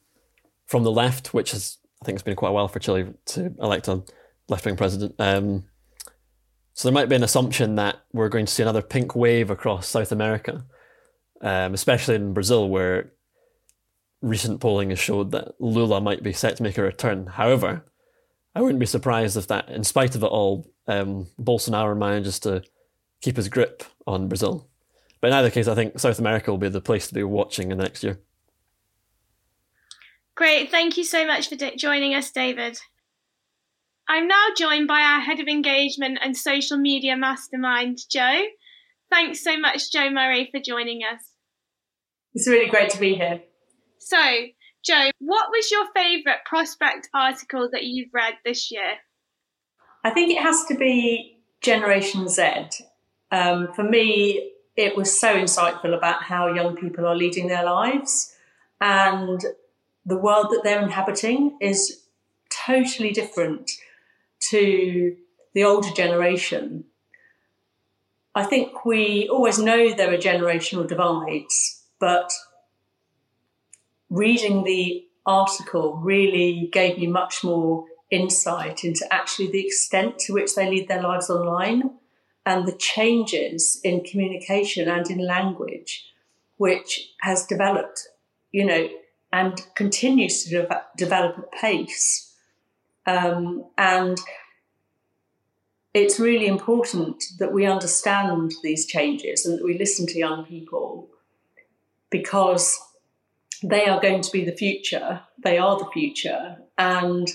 from 0.66 0.83
the 0.83 0.90
left, 0.90 1.33
which 1.33 1.52
has 1.52 1.78
I 2.02 2.04
think 2.04 2.16
it's 2.16 2.24
been 2.24 2.35
quite 2.35 2.48
a 2.48 2.52
while 2.54 2.66
for 2.66 2.80
Chile 2.80 3.14
to 3.26 3.54
elect 3.61 3.87
a 3.87 4.02
left 4.48 4.66
wing 4.66 4.74
president. 4.74 5.14
Um, 5.20 5.66
so 6.72 6.88
there 6.88 6.92
might 6.92 7.09
be 7.09 7.14
an 7.14 7.22
assumption 7.22 7.76
that 7.76 8.00
we're 8.12 8.30
going 8.30 8.46
to 8.46 8.52
see 8.52 8.64
another 8.64 8.83
pink 8.83 9.14
wave 9.14 9.48
across 9.48 9.87
South 9.87 10.11
America, 10.11 10.64
um, 11.40 11.72
especially 11.72 12.16
in 12.16 12.35
Brazil, 12.35 12.68
where 12.68 13.12
recent 14.22 14.61
polling 14.61 14.90
has 14.90 14.98
showed 14.98 15.30
that 15.30 15.54
Lula 15.61 16.00
might 16.00 16.24
be 16.24 16.33
set 16.33 16.57
to 16.57 16.64
make 16.64 16.78
a 16.78 16.83
return. 16.83 17.26
However, 17.26 17.85
I 18.57 18.61
wouldn't 18.61 18.80
be 18.80 18.87
surprised 18.87 19.37
if 19.37 19.46
that, 19.46 19.68
in 19.68 19.85
spite 19.85 20.16
of 20.16 20.24
it 20.24 20.33
all, 20.33 20.68
um, 20.88 21.28
Bolsonaro 21.40 21.96
manages 21.96 22.40
to 22.40 22.64
keep 23.24 23.37
his 23.37 23.48
grip 23.48 23.82
on 24.06 24.28
Brazil. 24.28 24.68
But 25.20 25.28
in 25.28 25.34
either 25.34 25.50
case, 25.50 25.66
I 25.66 25.74
think 25.74 25.98
South 25.98 26.18
America 26.18 26.50
will 26.50 26.58
be 26.58 26.68
the 26.68 26.82
place 26.82 27.08
to 27.08 27.14
be 27.14 27.22
watching 27.22 27.70
in 27.70 27.78
the 27.78 27.84
next 27.84 28.04
year. 28.04 28.20
Great. 30.34 30.70
Thank 30.70 30.98
you 30.98 31.04
so 31.04 31.26
much 31.26 31.48
for 31.48 31.56
joining 31.56 32.14
us, 32.14 32.30
David. 32.30 32.78
I'm 34.06 34.28
now 34.28 34.48
joined 34.54 34.87
by 34.87 35.00
our 35.00 35.20
head 35.20 35.40
of 35.40 35.48
engagement 35.48 36.18
and 36.22 36.37
social 36.37 36.76
media 36.76 37.16
mastermind, 37.16 38.00
Joe. 38.10 38.42
Thanks 39.10 39.42
so 39.42 39.58
much, 39.58 39.90
Joe 39.90 40.10
Murray, 40.10 40.50
for 40.52 40.60
joining 40.60 41.00
us. 41.02 41.22
It's 42.34 42.46
really 42.46 42.68
great 42.68 42.90
to 42.90 43.00
be 43.00 43.14
here. 43.14 43.40
So, 43.98 44.18
Joe, 44.84 45.10
what 45.20 45.46
was 45.50 45.70
your 45.70 45.87
favourite 45.94 46.44
prospect 46.44 47.08
article 47.14 47.70
that 47.72 47.84
you've 47.84 48.12
read 48.12 48.34
this 48.44 48.70
year? 48.70 48.98
I 50.04 50.10
think 50.10 50.30
it 50.30 50.42
has 50.42 50.66
to 50.66 50.74
be 50.74 51.38
Generation 51.62 52.28
Z. 52.28 52.68
Um, 53.30 53.72
for 53.74 53.82
me, 53.82 54.52
it 54.76 54.96
was 54.96 55.18
so 55.18 55.34
insightful 55.34 55.96
about 55.96 56.22
how 56.22 56.52
young 56.52 56.76
people 56.76 57.06
are 57.06 57.16
leading 57.16 57.48
their 57.48 57.64
lives 57.64 58.34
and 58.80 59.40
the 60.04 60.18
world 60.18 60.48
that 60.50 60.60
they're 60.64 60.82
inhabiting 60.82 61.56
is 61.60 62.02
totally 62.50 63.12
different 63.12 63.70
to 64.50 65.16
the 65.54 65.64
older 65.64 65.90
generation. 65.90 66.84
I 68.34 68.44
think 68.44 68.84
we 68.84 69.28
always 69.28 69.58
know 69.58 69.94
there 69.94 70.12
are 70.12 70.18
generational 70.18 70.87
divides, 70.87 71.84
but 71.98 72.32
reading 74.10 74.64
the 74.64 75.06
article 75.24 75.96
really 75.96 76.68
gave 76.72 76.98
me 76.98 77.06
much 77.06 77.42
more 77.42 77.87
insight 78.10 78.84
into 78.84 79.06
actually 79.10 79.50
the 79.50 79.64
extent 79.64 80.18
to 80.18 80.34
which 80.34 80.54
they 80.54 80.68
lead 80.68 80.88
their 80.88 81.02
lives 81.02 81.30
online 81.30 81.90
and 82.46 82.66
the 82.66 82.76
changes 82.76 83.80
in 83.83 84.04
communication 84.04 84.88
and 84.88 85.11
in 85.11 85.18
language 85.18 86.11
which 86.57 87.12
has 87.20 87.46
developed, 87.46 88.09
you 88.52 88.64
know, 88.64 88.88
and 89.33 89.66
continues 89.74 90.44
to 90.44 90.50
de- 90.50 90.83
develop 90.96 91.38
at 91.38 91.52
pace. 91.52 92.33
Um, 93.07 93.64
and 93.76 94.18
it's 95.92 96.20
really 96.20 96.46
important 96.46 97.24
that 97.38 97.52
we 97.52 97.66
understand 97.66 98.52
these 98.62 98.87
changes 98.87 99.44
and 99.44 99.59
that 99.59 99.64
we 99.64 99.78
listen 99.78 100.07
to 100.07 100.18
young 100.18 100.44
people 100.44 101.09
because 102.11 102.78
they 103.62 103.87
are 103.87 104.00
going 104.00 104.20
to 104.20 104.33
be 104.33 104.44
the 104.44 104.52
future. 104.52 105.22
They 105.42 105.59
are 105.59 105.78
the 105.78 105.90
future. 105.92 106.59
And 106.78 107.28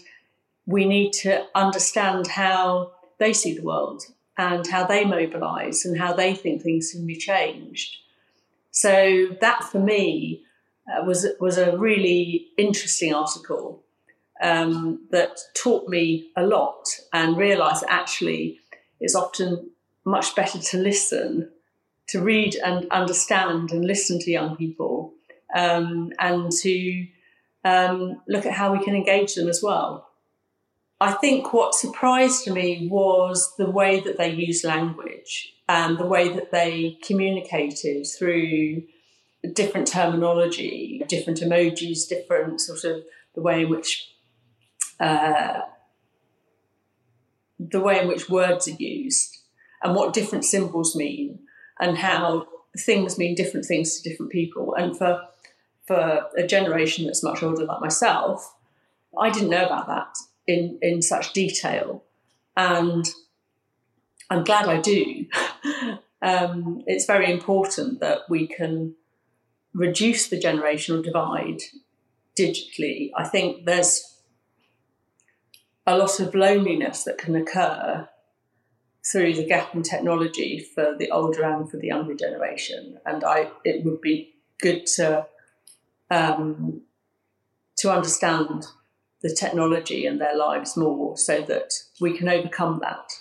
we 0.65 0.85
need 0.85 1.11
to 1.13 1.45
understand 1.55 2.27
how 2.27 2.91
they 3.17 3.33
see 3.33 3.53
the 3.55 3.63
world 3.63 4.03
and 4.39 4.65
how 4.65 4.85
they 4.85 5.03
mobilise 5.03 5.83
and 5.83 5.99
how 5.99 6.13
they 6.13 6.33
think 6.33 6.61
things 6.61 6.93
can 6.93 7.05
be 7.05 7.17
changed. 7.17 7.97
So, 8.71 9.27
that 9.41 9.65
for 9.65 9.79
me 9.79 10.43
uh, 10.89 11.03
was, 11.03 11.27
was 11.41 11.57
a 11.57 11.77
really 11.77 12.47
interesting 12.57 13.13
article 13.13 13.83
um, 14.41 15.05
that 15.11 15.37
taught 15.61 15.89
me 15.89 16.31
a 16.37 16.43
lot 16.43 16.85
and 17.11 17.35
realised 17.35 17.83
actually 17.89 18.61
it's 19.01 19.13
often 19.13 19.71
much 20.05 20.33
better 20.35 20.59
to 20.59 20.77
listen, 20.77 21.51
to 22.07 22.21
read 22.21 22.55
and 22.63 22.87
understand 22.91 23.71
and 23.71 23.83
listen 23.83 24.19
to 24.19 24.31
young 24.31 24.55
people 24.55 25.13
um, 25.53 26.13
and 26.17 26.49
to 26.61 27.05
um, 27.65 28.21
look 28.29 28.45
at 28.45 28.53
how 28.53 28.71
we 28.71 28.81
can 28.85 28.95
engage 28.95 29.35
them 29.35 29.49
as 29.49 29.61
well. 29.61 30.08
I 31.01 31.13
think 31.13 31.53
what 31.53 31.73
surprised 31.73 32.49
me 32.51 32.87
was 32.91 33.55
the 33.57 33.69
way 33.69 34.01
that 34.01 34.17
they 34.17 34.31
used 34.31 34.65
language 34.65 35.53
and 35.67 35.97
the 35.97 36.05
way 36.05 36.29
that 36.29 36.51
they 36.51 36.97
communicated 37.03 38.05
through 38.05 38.83
different 39.53 39.87
terminology, 39.87 41.01
different 41.07 41.39
emojis, 41.39 42.07
different 42.09 42.59
sort 42.59 42.83
of 42.83 43.03
the 43.33 43.41
way 43.41 43.63
in 43.63 43.69
which 43.69 44.13
uh, 44.99 45.61
the 47.57 47.79
way 47.79 48.01
in 48.01 48.07
which 48.09 48.29
words 48.29 48.67
are 48.67 48.71
used 48.71 49.37
and 49.81 49.95
what 49.95 50.13
different 50.13 50.43
symbols 50.43 50.95
mean 50.95 51.39
and 51.79 51.97
how 51.97 52.45
things 52.77 53.17
mean 53.17 53.35
different 53.35 53.65
things 53.65 54.01
to 54.01 54.09
different 54.09 54.33
people. 54.33 54.75
And 54.75 54.97
for 54.97 55.21
for 55.87 56.27
a 56.37 56.45
generation 56.45 57.05
that's 57.05 57.23
much 57.23 57.41
older 57.41 57.63
like 57.63 57.79
myself, 57.79 58.53
I 59.17 59.29
didn't 59.29 59.49
know 59.49 59.65
about 59.65 59.87
that 59.87 60.17
in, 60.49 60.79
in 60.81 61.01
such 61.03 61.31
detail. 61.31 62.03
And 62.57 63.05
I'm 64.31 64.43
glad 64.43 64.67
I 64.67 64.81
do. 64.81 65.27
um, 66.23 66.81
it's 66.87 67.05
very 67.05 67.31
important 67.31 67.99
that 67.99 68.21
we 68.29 68.47
can 68.47 68.95
reduce 69.73 70.27
the 70.27 70.39
generational 70.39 71.03
divide 71.03 71.61
digitally. 72.37 73.11
I 73.15 73.27
think 73.27 73.65
there's 73.65 74.21
a 75.85 75.95
lot 75.95 76.19
of 76.19 76.33
loneliness 76.33 77.03
that 77.03 77.19
can 77.19 77.35
occur 77.35 78.09
through 79.05 79.35
the 79.35 79.45
gap 79.45 79.75
in 79.75 79.83
technology 79.83 80.59
for 80.59 80.95
the 80.97 81.11
older 81.11 81.43
and 81.43 81.69
for 81.69 81.77
the 81.77 81.87
younger 81.87 82.15
generation. 82.15 82.97
And 83.05 83.23
I, 83.23 83.51
it 83.63 83.85
would 83.85 84.01
be 84.01 84.33
good 84.59 84.87
to 84.97 85.27
um, 86.09 86.81
to 87.77 87.91
understand 87.91 88.65
the 89.21 89.35
technology 89.35 90.05
and 90.05 90.19
their 90.19 90.35
lives 90.35 90.77
more 90.77 91.17
so 91.17 91.41
that 91.41 91.73
we 91.99 92.17
can 92.17 92.29
overcome 92.29 92.79
that. 92.81 93.11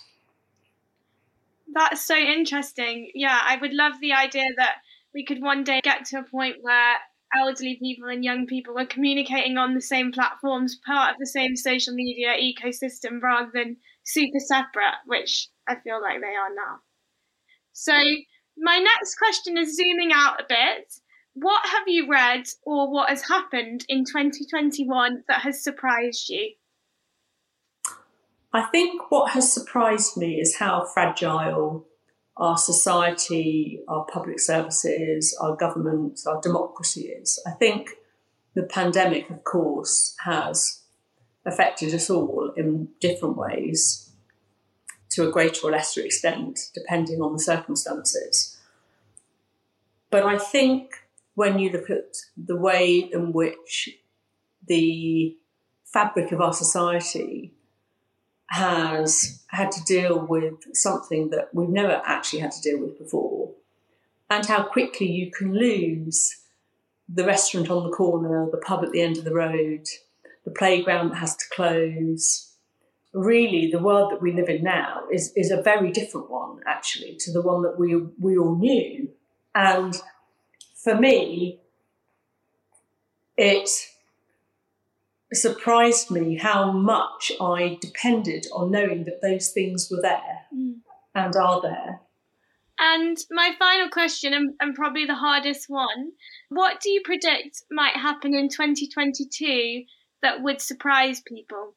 That's 1.75 2.03
so 2.03 2.17
interesting. 2.17 3.11
Yeah, 3.15 3.39
I 3.43 3.57
would 3.57 3.73
love 3.73 3.95
the 4.01 4.13
idea 4.13 4.45
that 4.57 4.77
we 5.15 5.25
could 5.25 5.43
one 5.43 5.65
day 5.65 5.81
get 5.83 6.05
to 6.07 6.19
a 6.19 6.23
point 6.23 6.57
where 6.61 6.97
elderly 7.35 7.77
people 7.81 8.09
and 8.09 8.25
young 8.25 8.47
people 8.47 8.75
were 8.75 8.87
communicating 8.87 9.59
on 9.59 9.75
the 9.75 9.81
same 9.81 10.13
platforms, 10.13 10.81
part 10.87 11.13
of 11.13 11.19
the 11.19 11.27
same 11.27 11.57
social 11.57 11.95
media 11.95 12.35
ecosystem, 12.41 13.21
rather 13.21 13.51
than 13.53 13.77
super 14.05 14.39
separate, 14.39 14.97
which 15.07 15.49
I 15.69 15.77
feel 15.77 16.01
like 16.01 16.21
they 16.21 16.27
are 16.27 16.55
now. 16.55 16.79
So, 17.73 17.93
my 18.57 18.79
next 18.79 19.17
question 19.17 19.59
is 19.59 19.77
zooming 19.77 20.11
out 20.13 20.41
a 20.41 20.47
bit 20.49 20.93
what 21.43 21.67
have 21.67 21.87
you 21.87 22.09
read 22.09 22.47
or 22.63 22.91
what 22.93 23.09
has 23.09 23.23
happened 23.23 23.85
in 23.89 24.05
2021 24.05 25.25
that 25.29 25.41
has 25.43 25.63
surprised 25.63 26.29
you? 26.29 26.53
I 28.53 28.63
think 28.63 29.11
what 29.11 29.33
has 29.33 29.53
surprised 29.53 30.17
me 30.17 30.41
is 30.41 30.57
how 30.57 30.85
fragile 30.85 31.87
our 32.37 32.57
society, 32.57 33.81
our 33.89 34.05
public 34.05 34.41
services, 34.41 35.37
our 35.41 35.57
government, 35.57 36.21
our 36.27 36.41
democracy 36.41 37.09
is. 37.09 37.43
I 37.47 37.51
think 37.51 37.91
the 38.55 38.63
pandemic, 38.63 39.29
of 39.29 39.45
course, 39.45 40.15
has 40.25 40.83
affected 41.45 41.93
us 41.95 42.09
all 42.09 42.53
in 42.57 42.89
different 43.01 43.37
ways 43.37 44.11
to 45.11 45.29
a 45.29 45.33
greater 45.33 45.67
or 45.67 45.71
lesser 45.73 46.03
extent, 46.03 46.71
depending 46.75 47.21
on 47.21 47.33
the 47.33 47.39
circumstances. 47.39 48.57
But 50.11 50.25
I 50.25 50.39
think 50.39 51.08
when 51.39 51.57
you 51.61 51.71
look 51.71 51.89
at 51.89 52.17
the 52.37 52.57
way 52.57 52.99
in 53.13 53.33
which 53.33 53.89
the 54.67 55.37
fabric 55.85 56.33
of 56.33 56.41
our 56.41 56.53
society 56.53 57.55
has 58.47 59.41
had 59.47 59.71
to 59.71 59.85
deal 59.85 60.27
with 60.27 60.57
something 60.75 61.31
that 61.31 61.49
we've 61.55 61.69
never 61.69 62.03
actually 62.05 62.41
had 62.41 62.51
to 62.51 62.61
deal 62.61 62.81
with 62.81 62.99
before, 62.99 63.53
and 64.29 64.47
how 64.47 64.65
quickly 64.65 65.07
you 65.07 65.31
can 65.31 65.55
lose 65.55 66.41
the 67.09 67.25
restaurant 67.25 67.71
on 67.71 67.85
the 67.85 67.97
corner, 67.97 68.49
the 68.51 68.59
pub 68.59 68.83
at 68.83 68.91
the 68.91 69.01
end 69.01 69.17
of 69.17 69.23
the 69.23 69.33
road, 69.33 69.87
the 70.45 70.51
playground 70.51 71.11
that 71.11 71.19
has 71.19 71.37
to 71.37 71.45
close. 71.53 72.53
Really, 73.13 73.71
the 73.71 73.79
world 73.79 74.11
that 74.11 74.21
we 74.21 74.33
live 74.33 74.49
in 74.49 74.65
now 74.65 75.05
is, 75.13 75.33
is 75.37 75.53
a 75.53 75.63
very 75.63 75.93
different 75.93 76.31
one, 76.31 76.59
actually, 76.67 77.15
to 77.21 77.31
the 77.31 77.43
one 77.43 77.63
that 77.63 77.79
we, 77.79 77.95
we 78.19 78.37
all 78.37 78.57
knew. 78.57 79.09
And 79.55 79.95
for 80.83 80.95
me, 80.95 81.61
it 83.37 83.69
surprised 85.33 86.11
me 86.11 86.37
how 86.37 86.73
much 86.73 87.33
I 87.41 87.79
depended 87.81 88.47
on 88.53 88.71
knowing 88.71 89.05
that 89.05 89.21
those 89.21 89.51
things 89.51 89.89
were 89.91 90.01
there 90.01 90.47
mm. 90.55 90.77
and 91.15 91.37
are 91.37 91.61
there. 91.61 92.01
And 92.81 93.17
my 93.31 93.53
final 93.59 93.89
question, 93.89 94.33
and, 94.33 94.55
and, 94.61 94.75
probably 94.75 95.05
the 95.05 95.17
hardest 95.17 95.69
one 95.69 96.13
what 96.49 96.81
do 96.81 96.91
you 96.91 97.03
predict 97.05 97.65
might 97.71 97.97
happen 97.97 98.35
in 98.35 98.49
2022 98.49 99.85
that 100.23 100.43
would 100.43 100.61
surprise 100.61 101.21
people? 101.27 101.75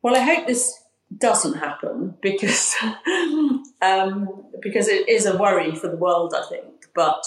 Well, 0.00 0.14
I 0.14 0.20
hope 0.20 0.46
this 0.46 0.83
doesn't 1.18 1.54
happen 1.54 2.16
because 2.20 2.74
um, 3.82 4.44
because 4.60 4.88
it 4.88 5.08
is 5.08 5.26
a 5.26 5.36
worry 5.36 5.74
for 5.74 5.88
the 5.88 5.96
world, 5.96 6.34
I 6.34 6.46
think. 6.48 6.86
But 6.94 7.24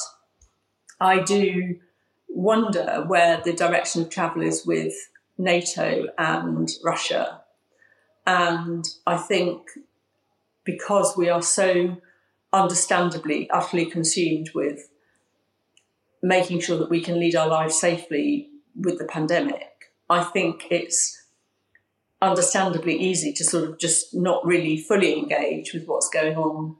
I 0.99 1.21
do 1.23 1.77
wonder 2.27 3.03
where 3.07 3.41
the 3.43 3.53
direction 3.53 4.01
of 4.01 4.09
travel 4.09 4.41
is 4.41 4.65
with 4.65 4.93
NATO 5.37 6.07
and 6.17 6.69
Russia. 6.83 7.41
And 8.25 8.85
I 9.05 9.17
think 9.17 9.67
because 10.63 11.15
we 11.15 11.29
are 11.29 11.41
so 11.41 11.97
understandably 12.51 13.49
utterly 13.49 13.85
consumed 13.85 14.49
with 14.53 14.89
making 16.21 16.59
sure 16.59 16.77
that 16.77 16.89
we 16.89 17.01
can 17.01 17.19
lead 17.19 17.35
our 17.35 17.47
lives 17.47 17.79
safely 17.79 18.49
with 18.75 18.97
the 18.97 19.05
pandemic, 19.05 19.91
I 20.09 20.23
think 20.23 20.65
it's 20.69 21.26
understandably 22.21 22.97
easy 22.97 23.31
to 23.33 23.43
sort 23.43 23.69
of 23.69 23.79
just 23.79 24.15
not 24.15 24.45
really 24.45 24.77
fully 24.77 25.17
engage 25.17 25.73
with 25.73 25.85
what's 25.85 26.09
going 26.09 26.35
on 26.35 26.75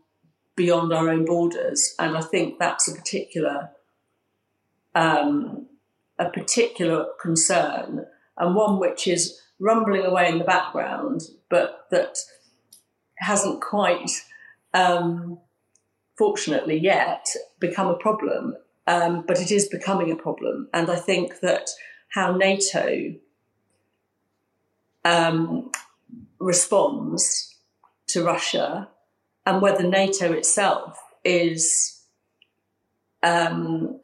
beyond 0.56 0.92
our 0.92 1.10
own 1.10 1.26
borders. 1.26 1.94
And 2.00 2.18
I 2.18 2.22
think 2.22 2.58
that's 2.58 2.88
a 2.88 2.96
particular 2.96 3.70
um, 4.96 5.68
a 6.20 6.30
particular 6.30 7.06
concern 7.22 8.06
and 8.38 8.56
one 8.56 8.80
which 8.80 9.08
is 9.08 9.40
rumbling 9.60 10.04
away 10.04 10.30
in 10.30 10.40
the 10.40 10.44
background, 10.44 11.22
but 11.50 11.86
that 11.92 12.18
hasn't 13.18 13.62
quite, 13.62 14.10
um, 14.74 15.40
fortunately 16.18 16.78
yet, 16.78 17.28
become 17.60 17.88
a 17.88 17.98
problem. 17.98 18.56
Um, 18.88 19.26
but 19.28 19.42
it 19.42 19.52
is 19.52 19.68
becoming 19.68 20.12
a 20.12 20.16
problem. 20.16 20.70
And 20.74 20.90
I 20.90 20.96
think 20.96 21.42
that 21.42 21.70
how 22.10 22.36
NATO 22.36 23.16
um, 25.08 25.72
responds 26.40 27.56
to 28.08 28.24
Russia 28.24 28.90
and 29.46 29.62
whether 29.62 29.88
NATO 29.88 30.34
itself 30.34 31.00
is 31.24 32.02
um, 33.24 34.00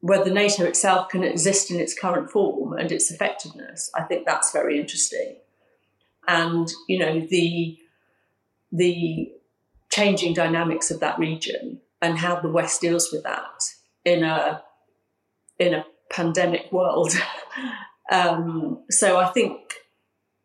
whether 0.00 0.32
NATO 0.32 0.64
itself 0.64 1.10
can 1.10 1.22
exist 1.22 1.70
in 1.70 1.78
its 1.78 1.96
current 1.96 2.30
form 2.30 2.72
and 2.72 2.90
its 2.90 3.10
effectiveness, 3.10 3.90
I 3.94 4.02
think 4.02 4.26
that's 4.26 4.50
very 4.50 4.80
interesting. 4.80 5.36
And 6.26 6.68
you 6.88 6.98
know 6.98 7.20
the 7.20 7.78
the 8.70 9.32
changing 9.90 10.32
dynamics 10.32 10.90
of 10.90 11.00
that 11.00 11.18
region 11.18 11.80
and 12.00 12.18
how 12.18 12.40
the 12.40 12.48
West 12.48 12.80
deals 12.80 13.12
with 13.12 13.22
that 13.24 13.62
in 14.04 14.24
a 14.24 14.62
in 15.58 15.74
a 15.74 15.84
pandemic 16.10 16.72
world. 16.72 17.12
um, 18.10 18.82
so 18.90 19.18
I 19.18 19.26
think 19.26 19.74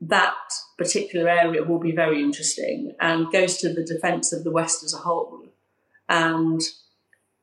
that 0.02 0.36
particular 0.78 1.28
area 1.28 1.64
will 1.64 1.80
be 1.80 1.92
very 1.92 2.22
interesting 2.22 2.94
and 3.00 3.32
goes 3.32 3.58
to 3.58 3.74
the 3.74 3.84
defence 3.84 4.32
of 4.32 4.44
the 4.44 4.52
West 4.52 4.84
as 4.84 4.94
a 4.94 4.98
whole, 4.98 5.46
and 6.08 6.62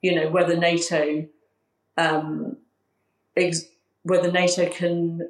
you 0.03 0.15
know 0.15 0.31
whether 0.31 0.57
NATO 0.57 1.27
um, 1.97 2.57
ex- 3.37 3.67
whether 4.03 4.31
NATO 4.31 4.69
can 4.69 5.29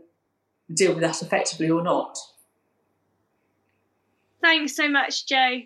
deal 0.72 0.92
with 0.92 1.02
that 1.02 1.22
effectively 1.22 1.70
or 1.70 1.82
not. 1.82 2.18
Thanks 4.40 4.76
so 4.76 4.88
much, 4.88 5.26
Jo. 5.26 5.62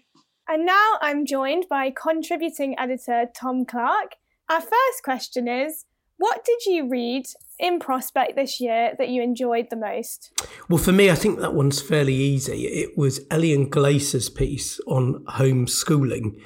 And 0.46 0.64
now 0.64 0.98
I'm 1.00 1.26
joined 1.26 1.66
by 1.68 1.90
contributing 1.90 2.78
editor 2.78 3.26
Tom 3.34 3.64
Clark. 3.64 4.12
Our 4.48 4.60
first 4.60 5.02
question 5.02 5.48
is 5.48 5.84
What 6.16 6.44
did 6.44 6.64
you 6.64 6.88
read 6.88 7.26
in 7.58 7.78
Prospect 7.78 8.36
this 8.36 8.60
year 8.60 8.94
that 8.98 9.08
you 9.08 9.22
enjoyed 9.22 9.68
the 9.70 9.76
most? 9.76 10.32
Well, 10.68 10.78
for 10.78 10.92
me, 10.92 11.10
I 11.10 11.14
think 11.14 11.40
that 11.40 11.54
one's 11.54 11.80
fairly 11.80 12.14
easy. 12.14 12.66
It 12.66 12.96
was 12.96 13.20
Eliane 13.30 13.70
Glaser's 13.70 14.28
piece 14.28 14.80
on 14.86 15.24
homeschooling. 15.24 16.40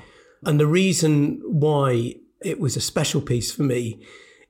And 0.44 0.59
the 0.59 0.66
reason 0.66 1.40
why 1.44 2.14
it 2.40 2.59
was 2.59 2.77
a 2.77 2.81
special 2.81 3.20
piece 3.20 3.53
for 3.53 3.62
me 3.62 4.03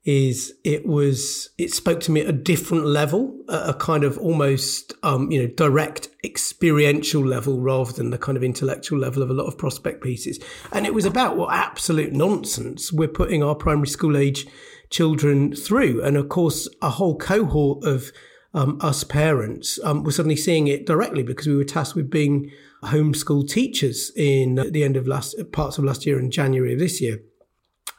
is 0.04 0.52
it 0.64 0.84
was 0.84 1.50
it 1.58 1.72
spoke 1.72 2.00
to 2.00 2.10
me 2.10 2.22
at 2.22 2.26
a 2.26 2.32
different 2.32 2.84
level, 2.84 3.38
a 3.48 3.72
kind 3.72 4.02
of 4.02 4.18
almost 4.18 4.94
um, 5.04 5.30
you 5.30 5.40
know 5.40 5.46
direct 5.46 6.08
experiential 6.24 7.24
level 7.24 7.60
rather 7.60 7.92
than 7.92 8.10
the 8.10 8.18
kind 8.18 8.36
of 8.36 8.42
intellectual 8.42 8.98
level 8.98 9.22
of 9.22 9.30
a 9.30 9.32
lot 9.32 9.46
of 9.46 9.56
prospect 9.56 10.02
pieces. 10.02 10.40
And 10.72 10.86
it 10.86 10.94
was 10.94 11.04
about 11.04 11.36
what 11.36 11.54
absolute 11.54 12.12
nonsense 12.12 12.92
we're 12.92 13.08
putting 13.08 13.44
our 13.44 13.54
primary 13.54 13.86
school 13.86 14.16
age 14.16 14.46
children 14.92 15.54
through, 15.56 16.02
and 16.02 16.16
of 16.16 16.28
course 16.28 16.68
a 16.80 16.90
whole 16.90 17.16
cohort 17.16 17.84
of 17.84 18.12
um, 18.54 18.78
us 18.80 19.02
parents 19.02 19.80
um, 19.82 20.04
were 20.04 20.12
suddenly 20.12 20.36
seeing 20.36 20.68
it 20.68 20.86
directly 20.86 21.22
because 21.22 21.46
we 21.46 21.56
were 21.56 21.64
tasked 21.64 21.96
with 21.96 22.10
being 22.10 22.50
homeschool 22.84 23.48
teachers 23.48 24.12
in 24.14 24.56
the 24.72 24.84
end 24.84 24.96
of 24.96 25.08
last 25.08 25.34
parts 25.52 25.78
of 25.78 25.84
last 25.84 26.04
year 26.04 26.18
and 26.18 26.30
January 26.30 26.74
of 26.74 26.78
this 26.78 27.00
year, 27.00 27.20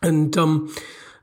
and 0.02 0.38
um, 0.38 0.74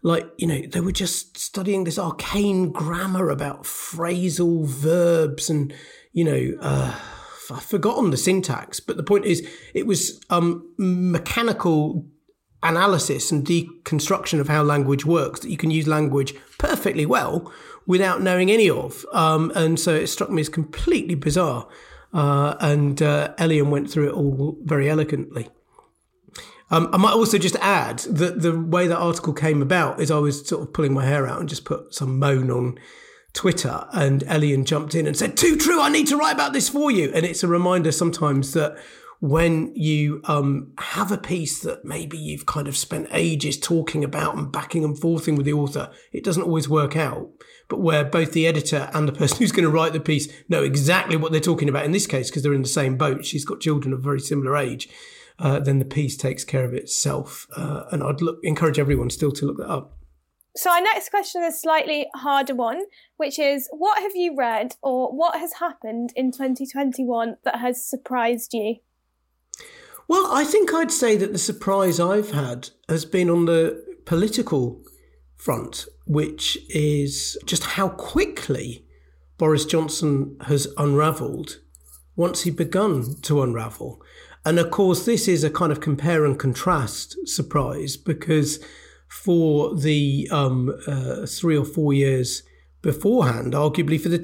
like 0.03 0.29
you 0.37 0.47
know 0.47 0.61
they 0.71 0.81
were 0.81 0.93
just 0.93 1.39
studying 1.39 1.85
this 1.85 1.99
arcane 1.99 2.73
grammar 2.73 3.31
about 3.31 3.65
phrasal 3.65 4.67
verbs 4.67 5.49
and 5.49 5.73
you 6.13 6.25
know 6.25 6.59
uh, 6.61 6.99
I've 7.51 7.63
forgotten 7.63 8.11
the 8.11 8.17
syntax, 8.17 8.81
but 8.81 8.97
the 8.97 9.03
point 9.03 9.25
is 9.25 9.47
it 9.75 9.87
was 9.87 10.21
um, 10.31 10.73
mechanical 10.79 12.07
analysis 12.63 13.31
and 13.31 13.47
deconstruction 13.47 14.41
of 14.41 14.49
how 14.49 14.63
language 14.63 15.07
works 15.07 15.41
that 15.41 15.51
you 15.51 15.57
can 15.57 15.71
use 15.71 15.87
language 15.87 16.35
perfectly 16.59 17.07
well 17.07 17.51
without 17.87 18.23
knowing 18.23 18.51
any 18.51 18.69
of. 18.69 19.07
Um, 19.13 19.51
and 19.55 19.81
so 19.81 19.95
it 19.95 20.09
struck 20.09 20.31
me 20.31 20.41
as 20.41 20.49
completely 20.49 21.15
bizarre. 21.15 21.67
Uh, 22.13 22.57
and 22.61 23.01
uh, 23.01 23.35
Eliane 23.39 23.71
went 23.71 23.91
through 23.91 24.09
it 24.09 24.15
all 24.15 24.59
very 24.63 24.91
elegantly. 24.91 25.49
Um, 26.71 26.89
I 26.93 26.99
might 26.99 27.15
also 27.15 27.39
just 27.39 27.57
add 27.57 27.99
that 28.01 28.43
the 28.43 28.59
way 28.59 28.87
that 28.87 28.97
article 28.97 29.33
came 29.33 29.61
about 29.61 30.01
is 30.01 30.11
I 30.11 30.19
was 30.19 30.47
sort 30.47 30.63
of 30.63 30.73
pulling 30.73 30.95
my 30.95 31.05
hair 31.05 31.27
out 31.27 31.41
and 31.41 31.49
just 31.49 31.65
put 31.65 31.95
some 31.95 32.19
moan 32.19 32.51
on 32.51 32.79
Twitter, 33.33 33.87
and 33.93 34.23
Eliane 34.23 34.65
jumped 34.65 34.95
in 34.95 35.07
and 35.07 35.17
said, 35.17 35.37
"Too 35.37 35.57
true. 35.57 35.81
I 35.81 35.89
need 35.89 36.07
to 36.09 36.17
write 36.17 36.35
about 36.35 36.53
this 36.53 36.69
for 36.69 36.91
you." 36.91 37.13
And 37.13 37.25
it's 37.25 37.43
a 37.43 37.49
reminder 37.49 37.93
sometimes 37.93 38.53
that 38.55 38.77
when 39.21 39.75
you 39.75 40.21
um, 40.25 40.73
have 40.79 41.13
a 41.13 41.19
piece 41.19 41.61
that 41.61 41.85
maybe 41.85 42.19
you've 42.19 42.47
kind 42.47 42.67
of 42.67 42.77
spent 42.77 43.07
ages 43.13 43.59
talking 43.59 44.03
about 44.03 44.37
and 44.37 44.51
backing 44.51 44.83
and 44.85 44.99
forthing 44.99 45.37
with 45.37 45.47
the 45.47 45.53
author, 45.53 45.91
it 46.13 46.25
doesn't 46.25 46.43
always 46.43 46.69
work 46.69 46.97
out. 46.97 47.31
But 47.69 47.81
where 47.81 48.05
both 48.05 48.33
the 48.33 48.47
editor 48.47 48.91
and 48.93 49.07
the 49.07 49.13
person 49.13 49.37
who's 49.39 49.53
going 49.53 49.65
to 49.65 49.71
write 49.71 49.93
the 49.93 50.01
piece 50.01 50.29
know 50.49 50.63
exactly 50.63 51.17
what 51.17 51.33
they're 51.33 51.41
talking 51.41 51.69
about 51.69 51.85
in 51.85 51.93
this 51.93 52.07
case, 52.07 52.31
because 52.31 52.43
they're 52.43 52.55
in 52.55 52.63
the 52.63 52.69
same 52.69 52.97
boat. 52.97 53.25
She's 53.25 53.45
got 53.45 53.61
children 53.61 53.93
of 53.93 54.03
very 54.03 54.21
similar 54.21 54.57
age 54.57 54.89
uh, 55.41 55.59
then 55.59 55.79
the 55.79 55.85
piece 55.85 56.17
takes 56.17 56.45
care 56.45 56.65
of 56.65 56.75
itself. 56.75 57.47
Uh, 57.57 57.85
and 57.91 58.03
I'd 58.03 58.21
look, 58.21 58.39
encourage 58.43 58.79
everyone 58.79 59.11
still 59.11 59.33
to 59.33 59.47
look 59.47 59.57
that 59.57 59.71
up. 59.71 59.97
So, 60.57 60.71
our 60.71 60.83
next 60.83 61.11
question 61.11 61.43
is 61.43 61.55
a 61.55 61.57
slightly 61.57 62.09
harder 62.15 62.55
one, 62.55 62.83
which 63.17 63.39
is 63.39 63.69
what 63.73 64.03
have 64.03 64.15
you 64.15 64.35
read 64.37 64.75
or 64.83 65.17
what 65.17 65.39
has 65.39 65.55
happened 65.55 66.13
in 66.17 66.33
2021 66.33 67.37
that 67.45 67.57
has 67.57 67.85
surprised 67.85 68.53
you? 68.53 68.77
Well, 70.11 70.27
I 70.33 70.43
think 70.43 70.75
I'd 70.75 70.91
say 70.91 71.17
that 71.17 71.31
the 71.31 71.39
surprise 71.39 72.01
I've 72.01 72.33
had 72.33 72.71
has 72.89 73.05
been 73.05 73.31
on 73.31 73.45
the 73.45 73.81
political 74.07 74.83
front, 75.37 75.87
which 76.05 76.59
is 76.69 77.39
just 77.47 77.63
how 77.63 77.91
quickly 77.91 78.85
Boris 79.39 79.65
Johnson 79.65 80.37
has 80.49 80.67
unravelled 80.77 81.61
once 82.17 82.43
he'd 82.43 82.57
begun 82.57 83.21
to 83.23 83.41
unravel. 83.41 84.03
And 84.45 84.59
of 84.59 84.73
course, 84.73 85.05
this 85.05 85.29
is 85.29 85.45
a 85.45 85.49
kind 85.49 85.71
of 85.71 85.81
compare 85.81 86.25
and 86.25 86.37
contrast 86.37 87.17
surprise 87.29 87.97
because 87.97 88.59
for 89.07 89.77
the 89.77 90.27
um, 90.33 90.75
uh, 90.89 91.25
three 91.25 91.57
or 91.57 91.65
four 91.65 91.93
years 91.93 92.43
beforehand, 92.83 93.53
arguably 93.53 94.01
for 94.01 94.09
the 94.09 94.19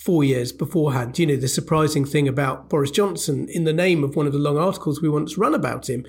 24 0.00 0.24
years 0.24 0.52
beforehand, 0.52 1.18
you 1.18 1.26
know, 1.26 1.36
the 1.36 1.46
surprising 1.46 2.06
thing 2.06 2.26
about 2.26 2.70
Boris 2.70 2.90
Johnson, 2.90 3.46
in 3.50 3.64
the 3.64 3.72
name 3.72 4.02
of 4.02 4.16
one 4.16 4.26
of 4.26 4.32
the 4.32 4.38
long 4.38 4.56
articles 4.56 5.02
we 5.02 5.10
once 5.10 5.36
run 5.36 5.54
about 5.54 5.90
him, 5.90 6.06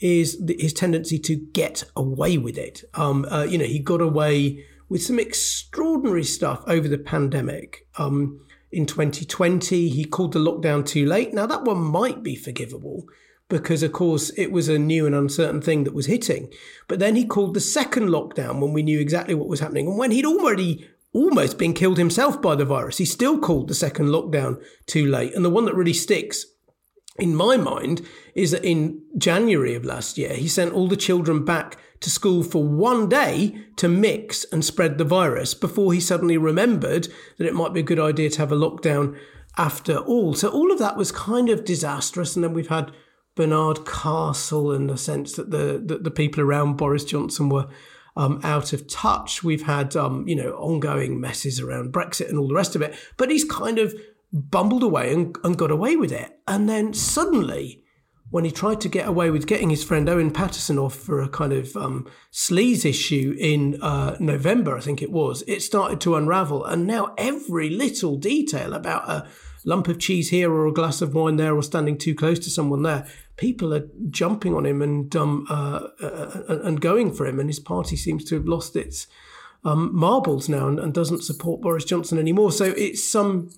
is 0.00 0.42
his 0.58 0.72
tendency 0.72 1.18
to 1.18 1.36
get 1.36 1.84
away 1.94 2.38
with 2.38 2.56
it. 2.56 2.84
Um, 2.94 3.26
uh, 3.26 3.44
you 3.44 3.58
know, 3.58 3.66
he 3.66 3.78
got 3.78 4.00
away 4.00 4.64
with 4.88 5.02
some 5.02 5.18
extraordinary 5.18 6.24
stuff 6.24 6.64
over 6.66 6.88
the 6.88 6.98
pandemic. 6.98 7.86
Um, 7.98 8.40
in 8.72 8.86
2020. 8.86 9.88
He 9.88 10.04
called 10.04 10.32
the 10.32 10.40
lockdown 10.40 10.84
too 10.84 11.06
late. 11.06 11.32
Now, 11.32 11.46
that 11.46 11.62
one 11.62 11.78
might 11.78 12.24
be 12.24 12.34
forgivable 12.34 13.04
because, 13.48 13.84
of 13.84 13.92
course, 13.92 14.30
it 14.30 14.50
was 14.50 14.68
a 14.68 14.80
new 14.80 15.06
and 15.06 15.14
uncertain 15.14 15.60
thing 15.60 15.84
that 15.84 15.94
was 15.94 16.06
hitting. 16.06 16.52
But 16.88 16.98
then 16.98 17.14
he 17.14 17.24
called 17.24 17.54
the 17.54 17.60
second 17.60 18.08
lockdown 18.08 18.60
when 18.60 18.72
we 18.72 18.82
knew 18.82 18.98
exactly 18.98 19.36
what 19.36 19.46
was 19.46 19.60
happening. 19.60 19.86
And 19.86 19.96
when 19.96 20.10
he'd 20.10 20.26
already 20.26 20.88
almost 21.14 21.56
been 21.56 21.72
killed 21.72 21.96
himself 21.96 22.42
by 22.42 22.54
the 22.54 22.64
virus, 22.64 22.98
he 22.98 23.04
still 23.04 23.38
called 23.38 23.68
the 23.68 23.74
second 23.74 24.08
lockdown 24.08 24.60
too 24.86 25.06
late. 25.06 25.34
And 25.34 25.44
the 25.44 25.50
one 25.50 25.64
that 25.64 25.74
really 25.74 25.92
sticks 25.92 26.44
in 27.18 27.34
my 27.34 27.56
mind 27.56 28.02
is 28.34 28.50
that 28.50 28.64
in 28.64 29.00
January 29.16 29.74
of 29.74 29.84
last 29.84 30.18
year, 30.18 30.34
he 30.34 30.48
sent 30.48 30.72
all 30.72 30.88
the 30.88 30.96
children 30.96 31.44
back 31.44 31.78
to 32.00 32.10
school 32.10 32.42
for 32.42 32.64
one 32.64 33.08
day 33.08 33.56
to 33.76 33.88
mix 33.88 34.44
and 34.52 34.64
spread 34.64 34.98
the 34.98 35.04
virus 35.04 35.54
before 35.54 35.92
he 35.92 36.00
suddenly 36.00 36.36
remembered 36.36 37.08
that 37.38 37.46
it 37.46 37.54
might 37.54 37.72
be 37.72 37.80
a 37.80 37.84
good 37.84 38.00
idea 38.00 38.28
to 38.28 38.38
have 38.38 38.52
a 38.52 38.56
lockdown 38.56 39.16
after 39.56 39.98
all. 39.98 40.34
So 40.34 40.48
all 40.48 40.72
of 40.72 40.80
that 40.80 40.96
was 40.96 41.12
kind 41.12 41.48
of 41.48 41.64
disastrous. 41.64 42.34
And 42.34 42.44
then 42.44 42.52
we've 42.52 42.68
had 42.68 42.90
Barnard 43.36 43.86
Castle 43.86 44.72
in 44.72 44.88
the 44.88 44.98
sense 44.98 45.34
that 45.34 45.50
the, 45.50 45.82
the, 45.84 45.98
the 45.98 46.10
people 46.10 46.42
around 46.42 46.76
Boris 46.76 47.04
Johnson 47.04 47.48
were 47.48 47.68
um, 48.16 48.40
out 48.42 48.72
of 48.72 48.86
touch. 48.88 49.42
We've 49.42 49.62
had, 49.62 49.96
um, 49.96 50.26
you 50.28 50.36
know, 50.36 50.52
ongoing 50.52 51.20
messes 51.20 51.60
around 51.60 51.92
Brexit 51.92 52.28
and 52.28 52.38
all 52.38 52.48
the 52.48 52.54
rest 52.54 52.76
of 52.76 52.82
it. 52.82 52.94
But 53.16 53.30
he's 53.30 53.44
kind 53.44 53.78
of 53.78 53.94
bumbled 54.32 54.82
away 54.82 55.12
and, 55.12 55.36
and 55.44 55.56
got 55.56 55.70
away 55.70 55.96
with 55.96 56.12
it. 56.12 56.38
And 56.46 56.68
then 56.68 56.92
suddenly 56.92 57.84
when 58.30 58.44
he 58.44 58.50
tried 58.50 58.80
to 58.80 58.88
get 58.88 59.06
away 59.06 59.30
with 59.30 59.46
getting 59.46 59.70
his 59.70 59.84
friend 59.84 60.08
Owen 60.08 60.32
Paterson 60.32 60.76
off 60.76 60.96
for 60.96 61.22
a 61.22 61.28
kind 61.28 61.52
of 61.52 61.76
um, 61.76 62.10
sleaze 62.32 62.84
issue 62.84 63.36
in 63.38 63.80
uh, 63.80 64.16
November, 64.18 64.76
I 64.76 64.80
think 64.80 65.02
it 65.02 65.12
was, 65.12 65.44
it 65.46 65.62
started 65.62 66.00
to 66.00 66.16
unravel. 66.16 66.64
And 66.64 66.84
now 66.84 67.14
every 67.16 67.70
little 67.70 68.16
detail 68.16 68.72
about 68.72 69.08
a 69.08 69.28
lump 69.64 69.86
of 69.86 70.00
cheese 70.00 70.30
here 70.30 70.52
or 70.52 70.66
a 70.66 70.72
glass 70.72 71.00
of 71.00 71.14
wine 71.14 71.36
there 71.36 71.54
or 71.54 71.62
standing 71.62 71.96
too 71.96 72.14
close 72.14 72.40
to 72.40 72.50
someone 72.50 72.82
there, 72.82 73.06
people 73.36 73.74
are 73.74 73.88
jumping 74.10 74.54
on 74.54 74.66
him 74.66 74.82
and 74.82 75.14
um, 75.16 75.46
uh, 75.50 75.88
uh, 76.02 76.42
uh 76.48 76.60
and 76.62 76.80
going 76.80 77.12
for 77.12 77.26
him. 77.26 77.40
And 77.40 77.48
his 77.48 77.60
party 77.60 77.96
seems 77.96 78.24
to 78.26 78.34
have 78.36 78.46
lost 78.46 78.76
its 78.76 79.06
um, 79.64 79.94
marbles 79.94 80.48
now 80.48 80.68
and, 80.68 80.78
and, 80.78 80.92
doesn't 80.92 81.22
support 81.22 81.62
Boris 81.62 81.84
Johnson 81.84 82.18
anymore. 82.18 82.52
So 82.52 82.66
it's 82.76 83.02
some. 83.02 83.26
Um, 83.26 83.50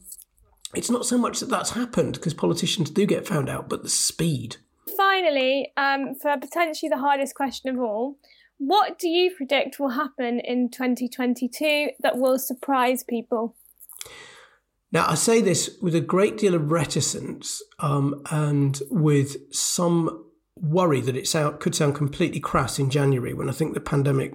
it's 0.75 0.91
not 0.91 1.07
so 1.07 1.17
much 1.17 1.41
that 1.41 1.49
that's 1.49 1.71
happened 1.71 2.15
because 2.15 2.35
politicians 2.35 2.91
do 2.91 3.07
get 3.07 3.27
found 3.27 3.49
out, 3.49 3.69
but 3.69 3.83
the 3.83 3.89
speed 3.89 4.57
finally, 4.97 5.73
um, 5.77 6.15
for 6.15 6.37
potentially 6.39 6.89
the 6.89 6.99
hardest 6.99 7.35
question 7.35 7.71
of 7.71 7.81
all, 7.81 8.17
what 8.59 8.99
do 8.99 9.09
you 9.09 9.31
predict 9.35 9.79
will 9.79 9.91
happen 9.91 10.41
in 10.41 10.71
2022 10.71 11.91
that 12.01 12.17
will 12.17 12.39
surprise 12.39 13.05
people? 13.05 13.55
Now, 14.97 15.05
I 15.11 15.15
say 15.15 15.43
this 15.43 15.77
with 15.83 15.95
a 15.95 16.01
great 16.01 16.39
deal 16.39 16.55
of 16.55 16.73
reticence 16.73 17.63
um, 17.81 18.23
and 18.31 18.81
with 18.91 19.37
some 19.55 20.25
worry 20.57 21.03
that 21.03 21.15
it 21.15 21.29
sound, 21.29 21.61
could 21.61 21.75
sound 21.75 21.95
completely 21.95 22.41
crass 22.41 22.79
in 22.79 22.89
January 22.89 23.35
when 23.35 23.51
I 23.51 23.53
think 23.53 23.75
the 23.75 23.81
pandemic, 23.81 24.33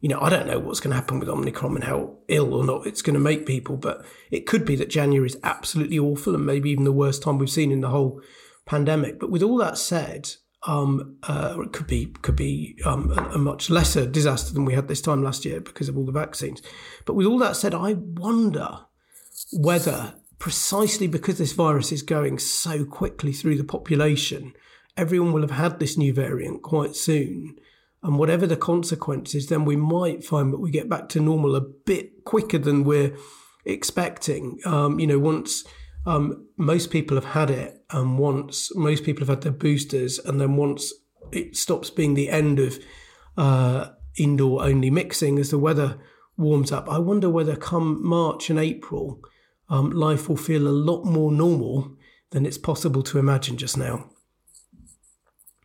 you 0.00 0.08
know, 0.08 0.18
I 0.18 0.30
don't 0.30 0.46
know 0.46 0.60
what's 0.60 0.80
going 0.80 0.92
to 0.92 0.96
happen 0.96 1.20
with 1.20 1.28
Omicron 1.28 1.74
and 1.74 1.84
how 1.84 2.16
ill 2.28 2.54
or 2.54 2.64
not 2.64 2.86
it's 2.86 3.02
going 3.02 3.12
to 3.12 3.20
make 3.20 3.44
people, 3.44 3.76
but 3.76 4.02
it 4.30 4.46
could 4.46 4.64
be 4.64 4.76
that 4.76 4.88
January 4.88 5.26
is 5.26 5.36
absolutely 5.44 5.98
awful 5.98 6.34
and 6.34 6.46
maybe 6.46 6.70
even 6.70 6.84
the 6.84 6.90
worst 6.90 7.22
time 7.22 7.36
we've 7.36 7.50
seen 7.50 7.70
in 7.70 7.82
the 7.82 7.90
whole 7.90 8.22
pandemic. 8.64 9.20
But 9.20 9.30
with 9.30 9.42
all 9.42 9.58
that 9.58 9.76
said, 9.76 10.30
um, 10.66 11.18
uh, 11.24 11.58
it 11.60 11.74
could 11.74 11.86
be 11.86 12.06
could 12.22 12.34
be 12.34 12.78
um, 12.86 13.10
a, 13.10 13.34
a, 13.34 13.38
much 13.38 13.68
lesser 13.68 14.06
disaster 14.06 14.54
than 14.54 14.64
we 14.64 14.72
had 14.72 14.88
this 14.88 15.02
time 15.02 15.22
last 15.22 15.44
year 15.44 15.60
because 15.60 15.90
of 15.90 15.98
all 15.98 16.06
the 16.06 16.12
vaccines. 16.12 16.62
But 17.04 17.12
with 17.12 17.26
all 17.26 17.38
that 17.40 17.56
said, 17.56 17.74
I 17.74 17.92
wonder 17.92 18.86
whether 19.52 20.14
precisely 20.38 21.06
because 21.06 21.38
this 21.38 21.52
virus 21.52 21.90
is 21.92 22.02
going 22.02 22.38
so 22.38 22.84
quickly 22.84 23.32
through 23.32 23.56
the 23.56 23.64
population, 23.64 24.54
everyone 24.96 25.32
will 25.32 25.42
have 25.42 25.52
had 25.52 25.80
this 25.80 25.96
new 25.96 26.12
variant 26.12 26.62
quite 26.62 26.94
soon. 26.94 27.56
And 28.02 28.18
whatever 28.18 28.46
the 28.46 28.56
consequences, 28.56 29.48
then 29.48 29.64
we 29.64 29.74
might 29.74 30.24
find 30.24 30.52
that 30.52 30.60
we 30.60 30.70
get 30.70 30.88
back 30.88 31.08
to 31.10 31.20
normal 31.20 31.56
a 31.56 31.60
bit 31.60 32.24
quicker 32.24 32.58
than 32.58 32.84
we're 32.84 33.16
expecting. 33.64 34.60
Um, 34.64 35.00
you 35.00 35.06
know, 35.06 35.18
once 35.18 35.64
um, 36.06 36.46
most 36.56 36.90
people 36.90 37.16
have 37.16 37.32
had 37.32 37.50
it, 37.50 37.84
and 37.90 38.18
once 38.18 38.74
most 38.76 39.04
people 39.04 39.22
have 39.22 39.28
had 39.28 39.42
their 39.42 39.52
boosters, 39.52 40.18
and 40.20 40.40
then 40.40 40.56
once 40.56 40.92
it 41.32 41.56
stops 41.56 41.90
being 41.90 42.14
the 42.14 42.30
end 42.30 42.60
of 42.60 42.78
uh, 43.36 43.88
indoor 44.16 44.62
only 44.62 44.90
mixing 44.90 45.38
as 45.38 45.50
the 45.50 45.58
weather 45.58 45.98
warms 46.36 46.70
up, 46.70 46.88
I 46.88 46.98
wonder 46.98 47.28
whether 47.28 47.56
come 47.56 48.06
March 48.06 48.48
and 48.48 48.60
April, 48.60 49.20
um, 49.68 49.90
life 49.90 50.28
will 50.28 50.36
feel 50.36 50.66
a 50.66 50.70
lot 50.70 51.04
more 51.04 51.32
normal 51.32 51.96
than 52.30 52.46
it's 52.46 52.58
possible 52.58 53.02
to 53.02 53.18
imagine 53.18 53.56
just 53.56 53.76
now. 53.76 54.10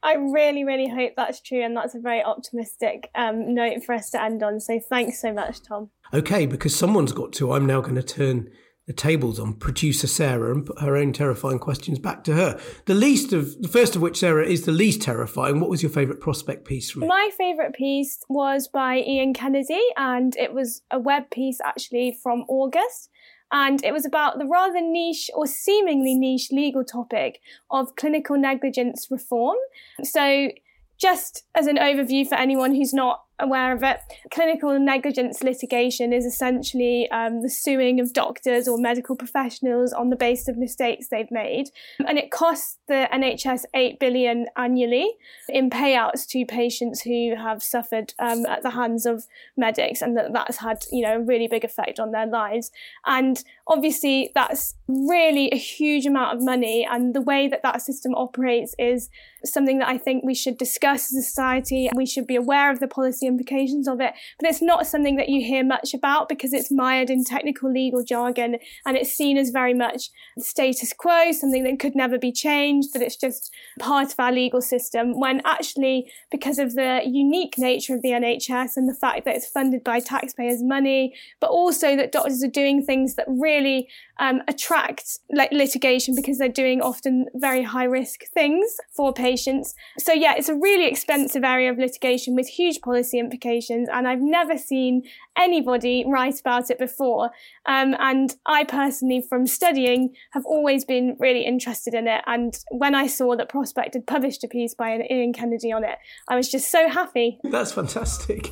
I 0.04 0.16
really, 0.16 0.66
really 0.66 0.89
hope 0.89 1.14
that's 1.16 1.39
true, 1.39 1.64
and 1.64 1.78
that's 1.78 1.95
a 1.95 1.99
very 1.99 2.22
optimistic 2.22 3.10
um, 3.16 3.54
note 3.54 3.86
for 3.86 3.95
us 3.95 4.10
to 4.10 4.22
end 4.22 4.43
on. 4.43 4.60
So, 4.60 4.80
thanks 4.80 5.22
so 5.22 5.32
much, 5.32 5.62
Tom. 5.62 5.91
Okay, 6.14 6.45
because 6.45 6.76
someone's 6.76 7.14
got 7.14 7.32
to, 7.34 7.54
I'm 7.54 7.66
now 7.66 7.80
going 7.80 7.95
to 7.95 8.04
turn 8.04 8.49
the 8.86 8.93
tables 8.93 9.39
on 9.39 9.54
producer 9.54 10.08
Sarah 10.08 10.54
and 10.54 10.66
put 10.66 10.82
her 10.82 10.97
own 10.97 11.14
terrifying 11.14 11.58
questions 11.58 11.99
back 11.99 12.26
to 12.26 12.34
her. 12.36 12.60
The 12.86 12.93
least 12.93 13.32
of 13.32 13.62
the 13.62 13.70
first 13.70 13.95
of 13.95 14.01
which, 14.01 14.20
Sarah, 14.20 14.45
is 14.45 14.66
the 14.66 14.74
least 14.74 15.01
terrifying. 15.01 15.62
What 15.62 15.70
was 15.70 15.82
your 15.82 15.89
favourite 15.89 16.20
prospect 16.20 16.66
piece 16.66 16.91
from 16.91 17.04
it? 17.04 17.08
My 17.08 17.30
favourite 17.38 17.74
piece 17.74 18.20
was 18.28 18.68
by 18.68 18.97
Ian 18.97 19.34
Kennedy, 19.34 19.82
and 19.95 20.36
it 20.36 20.54
was 20.54 20.82
a 20.91 20.99
web 20.99 21.30
piece 21.32 21.60
actually 21.64 22.18
from 22.22 22.43
August. 22.49 23.10
And 23.54 23.84
it 23.86 23.93
was 23.93 24.04
about 24.04 24.39
the 24.39 24.47
rather 24.47 24.82
niche 24.82 25.30
or 25.36 25.45
seemingly 25.45 26.16
niche 26.16 26.51
legal 26.51 26.84
topic 26.84 27.39
of 27.70 27.95
clinical 27.95 28.36
negligence 28.36 29.08
reform. 29.12 29.58
So, 30.04 30.49
just 30.97 31.43
as 31.54 31.68
an 31.68 31.78
overview 31.78 32.28
for 32.28 32.36
anyone 32.36 32.74
who's 32.74 32.93
not 32.93 33.24
aware 33.44 33.74
of 33.74 33.84
it. 33.84 34.00
Clinical 34.32 34.80
negligence 34.80 35.44
litigation 35.44 36.14
is 36.14 36.26
essentially 36.26 37.10
um, 37.12 37.41
the 37.41 37.50
suing 37.50 38.00
of 38.00 38.14
doctors 38.14 38.68
or 38.68 38.78
medical 38.78 39.16
professionals 39.16 39.94
on 39.94 40.10
the 40.10 40.16
basis 40.16 40.48
of 40.48 40.58
mistakes 40.58 41.10
they've 41.10 41.30
made, 41.30 41.70
and 42.08 42.18
it 42.18 42.32
costs 42.32 42.78
the 42.88 43.08
NHS 43.14 43.66
eight 43.74 44.00
billion 44.00 44.48
annually 44.58 45.12
in 45.50 45.70
payouts 45.70 46.28
to 46.30 46.46
patients 46.46 47.02
who 47.02 47.36
have 47.36 47.62
suffered 47.62 48.14
um, 48.20 48.46
at 48.46 48.64
the 48.64 48.72
hands 48.72 49.06
of 49.06 49.26
medics, 49.58 50.02
and 50.02 50.18
that 50.18 50.34
that's 50.34 50.58
had 50.58 50.84
you 50.91 51.04
know 51.04 51.18
a 51.18 51.22
really 51.22 51.48
big 51.48 51.64
effect 51.64 52.00
on 52.00 52.12
their 52.12 52.26
lives. 52.26 52.72
And 53.06 53.44
obviously, 53.68 54.32
that's 54.34 54.76
really 54.88 55.50
a 55.52 55.58
huge 55.58 56.06
amount 56.06 56.38
of 56.38 56.44
money, 56.44 56.88
and 56.89 57.14
the 57.14 57.22
way 57.22 57.48
that 57.48 57.62
that 57.64 57.82
system 57.82 58.16
operates 58.16 58.74
is 58.80 59.10
something 59.46 59.80
that 59.80 59.89
I 59.89 59.98
think 59.98 60.24
we 60.24 60.34
should 60.34 60.58
discuss 60.58 61.12
as 61.12 61.20
a 61.20 61.22
society. 61.22 61.89
We 61.96 62.06
should 62.06 62.28
be 62.28 62.36
aware 62.36 62.72
of 62.72 62.80
the 62.80 62.88
policy 62.88 63.28
implications 63.34 63.88
of 63.88 64.00
it, 64.00 64.14
but 64.40 64.50
it's 64.50 64.62
not 64.62 64.88
something 64.88 65.16
that 65.16 65.30
you 65.30 65.42
hear 65.42 65.64
much 65.64 65.94
about 65.94 66.30
because 66.30 66.54
it's 66.54 66.72
mired 66.72 67.10
in 67.10 67.24
technical 67.24 67.72
legal 67.72 68.04
jargon 68.04 68.58
and 68.86 68.98
it's 68.98 69.12
seen 69.12 69.38
as 69.38 69.50
very 69.50 69.74
much 69.74 70.10
status 70.40 70.94
quo, 70.94 71.32
something 71.32 71.64
that 71.64 71.80
could 71.80 71.96
never 71.96 72.18
be 72.18 72.32
changed, 72.32 72.94
that 72.94 73.02
it's 73.02 73.16
just 73.16 73.52
part 73.80 74.14
of 74.14 74.20
our 74.20 74.32
legal 74.32 74.62
system. 74.62 75.20
When 75.20 75.42
actually, 75.46 76.12
because 76.32 76.60
of 76.60 76.76
the 76.76 77.02
unique 77.06 77.58
nature 77.58 77.96
of 77.96 78.02
the 78.02 78.10
NHS 78.10 78.78
and 78.78 78.88
the 78.88 78.96
fact 78.96 79.26
that 79.26 79.36
it's 79.36 79.48
funded 79.48 79.84
by 79.84 80.00
taxpayers' 80.00 80.64
money, 80.64 81.14
but 81.40 81.50
also 81.50 81.96
that 81.96 82.12
doctors 82.12 82.44
are 82.44 82.48
doing 82.48 82.84
things 82.84 83.16
that 83.16 83.26
really 83.28 83.88
um, 84.20 84.42
attract 84.48 85.20
like 85.32 85.52
litigation 85.52 86.16
because 86.16 86.38
they're 86.38 86.50
doing 86.50 86.82
often 86.82 87.26
very 87.36 87.64
high 87.64 87.84
risk 87.84 88.26
things 88.34 88.78
for 88.96 89.12
patients. 89.12 89.74
So 89.98 90.14
yeah, 90.14 90.36
it's 90.38 90.50
a 90.50 90.56
really 90.56 90.86
expensive 90.86 91.44
area 91.44 91.72
of 91.72 91.78
litigation 91.78 92.36
with 92.36 92.48
huge 92.48 92.82
policy 92.82 93.20
implications, 93.24 93.88
and 93.91 94.07
I've 94.07 94.21
never 94.21 94.57
seen 94.57 95.03
anybody 95.38 96.03
write 96.07 96.39
about 96.39 96.69
it 96.69 96.78
before. 96.78 97.32
Um, 97.65 97.95
and 97.99 98.36
I 98.45 98.63
personally, 98.65 99.21
from 99.28 99.47
studying, 99.47 100.13
have 100.32 100.45
always 100.45 100.86
been 100.86 101.15
really 101.19 101.45
interested 101.45 101.93
in 101.93 102.07
it. 102.07 102.21
And 102.28 102.57
when 102.71 102.95
I 102.95 103.07
saw 103.07 103.36
that 103.36 103.49
Prospect 103.49 103.93
had 103.93 104.05
published 104.05 104.43
a 104.43 104.47
piece 104.47 104.74
by 104.74 104.99
Ian 105.09 105.34
Kennedy 105.34 105.71
on 105.71 105.84
it, 105.84 105.97
I 106.28 106.36
was 106.36 106.49
just 106.49 106.69
so 106.69 106.89
happy. 106.89 107.39
That's 107.43 107.71
fantastic. 107.71 108.51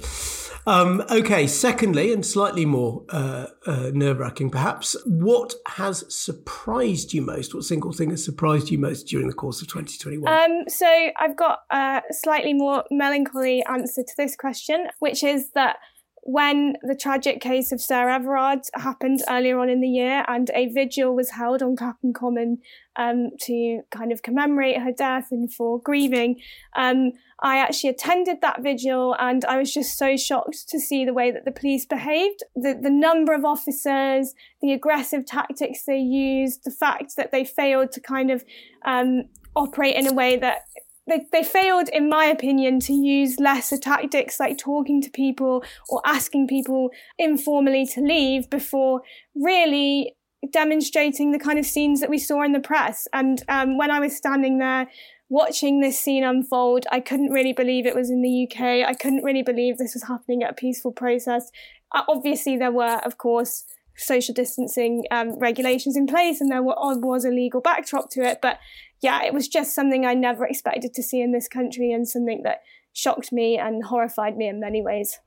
Um, 0.67 1.03
okay, 1.09 1.47
secondly, 1.47 2.13
and 2.13 2.25
slightly 2.25 2.65
more 2.65 3.03
uh, 3.09 3.47
uh, 3.65 3.91
nerve 3.93 4.19
wracking 4.19 4.49
perhaps, 4.49 4.95
what 5.05 5.55
has 5.67 6.03
surprised 6.13 7.13
you 7.13 7.21
most? 7.21 7.55
What 7.55 7.63
single 7.63 7.91
thing 7.93 8.11
has 8.11 8.23
surprised 8.23 8.69
you 8.69 8.77
most 8.77 9.03
during 9.07 9.27
the 9.27 9.33
course 9.33 9.61
of 9.61 9.67
2021? 9.67 10.31
Um, 10.31 10.63
so 10.67 10.87
I've 11.19 11.35
got 11.35 11.59
a 11.71 12.01
slightly 12.11 12.53
more 12.53 12.83
melancholy 12.91 13.63
answer 13.65 14.03
to 14.03 14.13
this 14.17 14.35
question, 14.35 14.87
which 14.99 15.23
is 15.23 15.49
that 15.51 15.77
when 16.23 16.75
the 16.83 16.95
tragic 16.95 17.41
case 17.41 17.71
of 17.71 17.81
Sarah 17.81 18.15
Everard 18.15 18.59
happened 18.75 19.21
earlier 19.27 19.57
on 19.59 19.69
in 19.69 19.81
the 19.81 19.87
year 19.87 20.23
and 20.27 20.51
a 20.53 20.67
vigil 20.67 21.15
was 21.15 21.31
held 21.31 21.63
on 21.63 21.75
Clapham 21.75 22.13
Common 22.13 22.59
um, 22.95 23.31
to 23.41 23.81
kind 23.89 24.11
of 24.11 24.21
commemorate 24.21 24.79
her 24.79 24.91
death 24.91 25.29
and 25.31 25.51
for 25.51 25.81
grieving, 25.81 26.39
um, 26.75 27.13
I 27.41 27.57
actually 27.57 27.89
attended 27.89 28.37
that 28.41 28.61
vigil 28.61 29.15
and 29.17 29.43
I 29.45 29.57
was 29.57 29.73
just 29.73 29.97
so 29.97 30.15
shocked 30.15 30.69
to 30.69 30.79
see 30.79 31.05
the 31.05 31.13
way 31.13 31.31
that 31.31 31.43
the 31.43 31.51
police 31.51 31.85
behaved. 31.87 32.43
The, 32.55 32.77
the 32.79 32.91
number 32.91 33.33
of 33.33 33.43
officers, 33.43 34.35
the 34.61 34.73
aggressive 34.73 35.25
tactics 35.25 35.85
they 35.85 35.97
used, 35.97 36.65
the 36.65 36.71
fact 36.71 37.15
that 37.17 37.31
they 37.31 37.43
failed 37.43 37.91
to 37.93 37.99
kind 37.99 38.29
of 38.29 38.45
um, 38.85 39.23
operate 39.55 39.95
in 39.95 40.05
a 40.05 40.13
way 40.13 40.37
that 40.37 40.65
they, 41.11 41.25
they 41.31 41.43
failed, 41.43 41.89
in 41.89 42.09
my 42.09 42.25
opinion, 42.25 42.79
to 42.81 42.93
use 42.93 43.39
lesser 43.39 43.77
tactics 43.77 44.39
like 44.39 44.57
talking 44.57 45.01
to 45.01 45.09
people 45.09 45.63
or 45.89 46.01
asking 46.05 46.47
people 46.47 46.89
informally 47.19 47.85
to 47.87 48.01
leave 48.01 48.49
before 48.49 49.01
really 49.35 50.15
demonstrating 50.51 51.31
the 51.31 51.39
kind 51.39 51.59
of 51.59 51.65
scenes 51.65 51.99
that 51.99 52.09
we 52.09 52.17
saw 52.17 52.41
in 52.43 52.53
the 52.53 52.59
press. 52.59 53.07
And 53.13 53.43
um, 53.49 53.77
when 53.77 53.91
I 53.91 53.99
was 53.99 54.15
standing 54.15 54.57
there 54.57 54.89
watching 55.29 55.81
this 55.81 55.99
scene 55.99 56.23
unfold, 56.23 56.85
I 56.91 56.99
couldn't 56.99 57.29
really 57.29 57.53
believe 57.53 57.85
it 57.85 57.95
was 57.95 58.09
in 58.09 58.21
the 58.21 58.47
UK. 58.47 58.87
I 58.87 58.93
couldn't 58.93 59.23
really 59.23 59.43
believe 59.43 59.77
this 59.77 59.93
was 59.93 60.03
happening 60.03 60.43
at 60.43 60.51
a 60.51 60.55
peaceful 60.55 60.91
process. 60.91 61.51
Uh, 61.93 62.03
obviously, 62.07 62.57
there 62.57 62.71
were, 62.71 63.01
of 63.03 63.17
course, 63.17 63.65
social 63.97 64.33
distancing 64.33 65.03
um, 65.11 65.37
regulations 65.37 65.95
in 65.95 66.07
place 66.07 66.41
and 66.41 66.49
there 66.49 66.63
was 66.63 67.25
a 67.25 67.29
legal 67.29 67.61
backdrop 67.61 68.09
to 68.11 68.21
it. 68.21 68.39
But 68.41 68.57
yeah, 69.01 69.23
it 69.23 69.33
was 69.33 69.47
just 69.47 69.73
something 69.73 70.05
I 70.05 70.13
never 70.13 70.45
expected 70.45 70.93
to 70.93 71.03
see 71.03 71.21
in 71.21 71.31
this 71.31 71.47
country 71.47 71.91
and 71.91 72.07
something 72.07 72.43
that 72.43 72.61
shocked 72.93 73.31
me 73.31 73.57
and 73.57 73.85
horrified 73.85 74.37
me 74.37 74.47
in 74.47 74.59
many 74.59 74.81
ways. 74.81 75.19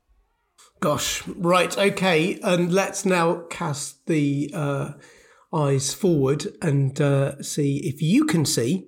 Gosh, 0.79 1.27
right, 1.27 1.77
okay, 1.77 2.39
and 2.41 2.71
let's 2.71 3.05
now 3.05 3.43
cast 3.49 4.05
the 4.05 4.51
uh, 4.53 4.91
eyes 5.53 5.93
forward 5.93 6.47
and 6.61 6.99
uh, 7.01 7.41
see 7.41 7.77
if 7.83 8.01
you 8.01 8.25
can 8.25 8.45
see 8.45 8.87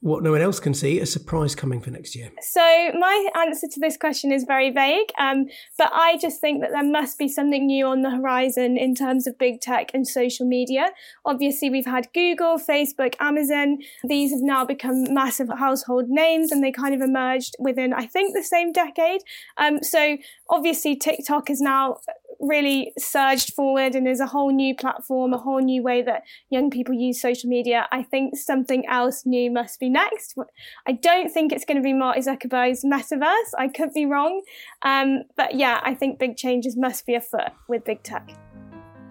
what 0.00 0.22
no 0.22 0.32
one 0.32 0.42
else 0.42 0.60
can 0.60 0.74
see, 0.74 1.00
a 1.00 1.06
surprise 1.06 1.54
coming 1.54 1.80
for 1.80 1.90
next 1.90 2.14
year? 2.14 2.30
So, 2.40 2.60
my 2.60 3.28
answer 3.34 3.66
to 3.66 3.80
this 3.80 3.96
question 3.96 4.30
is 4.30 4.44
very 4.44 4.70
vague, 4.70 5.10
um, 5.18 5.46
but 5.78 5.90
I 5.92 6.18
just 6.18 6.40
think 6.40 6.60
that 6.60 6.70
there 6.70 6.84
must 6.84 7.18
be 7.18 7.28
something 7.28 7.66
new 7.66 7.86
on 7.86 8.02
the 8.02 8.10
horizon 8.10 8.76
in 8.76 8.94
terms 8.94 9.26
of 9.26 9.38
big 9.38 9.60
tech 9.60 9.90
and 9.94 10.06
social 10.06 10.46
media. 10.46 10.90
Obviously, 11.24 11.70
we've 11.70 11.86
had 11.86 12.08
Google, 12.12 12.58
Facebook, 12.58 13.14
Amazon. 13.20 13.78
These 14.04 14.32
have 14.32 14.42
now 14.42 14.64
become 14.64 15.12
massive 15.12 15.48
household 15.58 16.08
names 16.08 16.52
and 16.52 16.62
they 16.62 16.72
kind 16.72 16.94
of 16.94 17.00
emerged 17.00 17.56
within, 17.58 17.92
I 17.92 18.06
think, 18.06 18.34
the 18.34 18.42
same 18.42 18.72
decade. 18.72 19.22
Um, 19.56 19.82
so, 19.82 20.18
obviously, 20.50 20.96
TikTok 20.96 21.48
is 21.48 21.60
now 21.60 21.98
really 22.40 22.92
surged 22.98 23.54
forward 23.54 23.94
and 23.94 24.06
is 24.08 24.20
a 24.20 24.26
whole 24.26 24.52
new 24.52 24.74
platform, 24.74 25.32
a 25.32 25.38
whole 25.38 25.60
new 25.60 25.82
way 25.82 26.02
that 26.02 26.22
young 26.50 26.70
people 26.70 26.94
use 26.94 27.20
social 27.20 27.48
media. 27.48 27.86
I 27.92 28.02
think 28.02 28.36
something 28.36 28.86
else 28.86 29.24
new 29.26 29.50
must 29.50 29.80
be 29.80 29.88
next. 29.88 30.36
I 30.86 30.92
don't 30.92 31.30
think 31.30 31.52
it's 31.52 31.64
going 31.64 31.76
to 31.76 31.82
be 31.82 31.92
Mark 31.92 32.18
Zuckerberg's 32.18 32.84
metaverse. 32.84 33.50
I 33.58 33.68
could 33.68 33.92
be 33.92 34.06
wrong. 34.06 34.42
Um, 34.82 35.22
but 35.36 35.54
yeah, 35.54 35.80
I 35.82 35.94
think 35.94 36.18
big 36.18 36.36
changes 36.36 36.76
must 36.76 37.06
be 37.06 37.14
afoot 37.14 37.52
with 37.68 37.84
big 37.84 38.02
tech. 38.02 38.30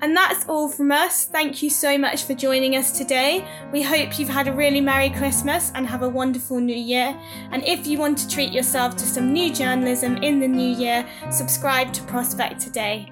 And 0.01 0.15
that's 0.15 0.47
all 0.47 0.67
from 0.67 0.91
us. 0.91 1.25
Thank 1.25 1.63
you 1.63 1.69
so 1.69 1.97
much 1.97 2.25
for 2.25 2.33
joining 2.33 2.75
us 2.75 2.91
today. 2.97 3.47
We 3.71 3.81
hope 3.81 4.19
you've 4.19 4.29
had 4.29 4.47
a 4.47 4.53
really 4.53 4.81
Merry 4.81 5.09
Christmas 5.09 5.71
and 5.73 5.87
have 5.87 6.03
a 6.03 6.09
wonderful 6.09 6.59
New 6.59 6.75
Year. 6.75 7.17
And 7.51 7.63
if 7.63 7.87
you 7.87 7.97
want 7.97 8.17
to 8.19 8.27
treat 8.27 8.51
yourself 8.51 8.95
to 8.97 9.05
some 9.05 9.31
new 9.31 9.53
journalism 9.53 10.17
in 10.17 10.39
the 10.39 10.47
new 10.47 10.75
year, 10.75 11.07
subscribe 11.31 11.93
to 11.93 12.03
Prospect 12.03 12.59
today. 12.59 13.11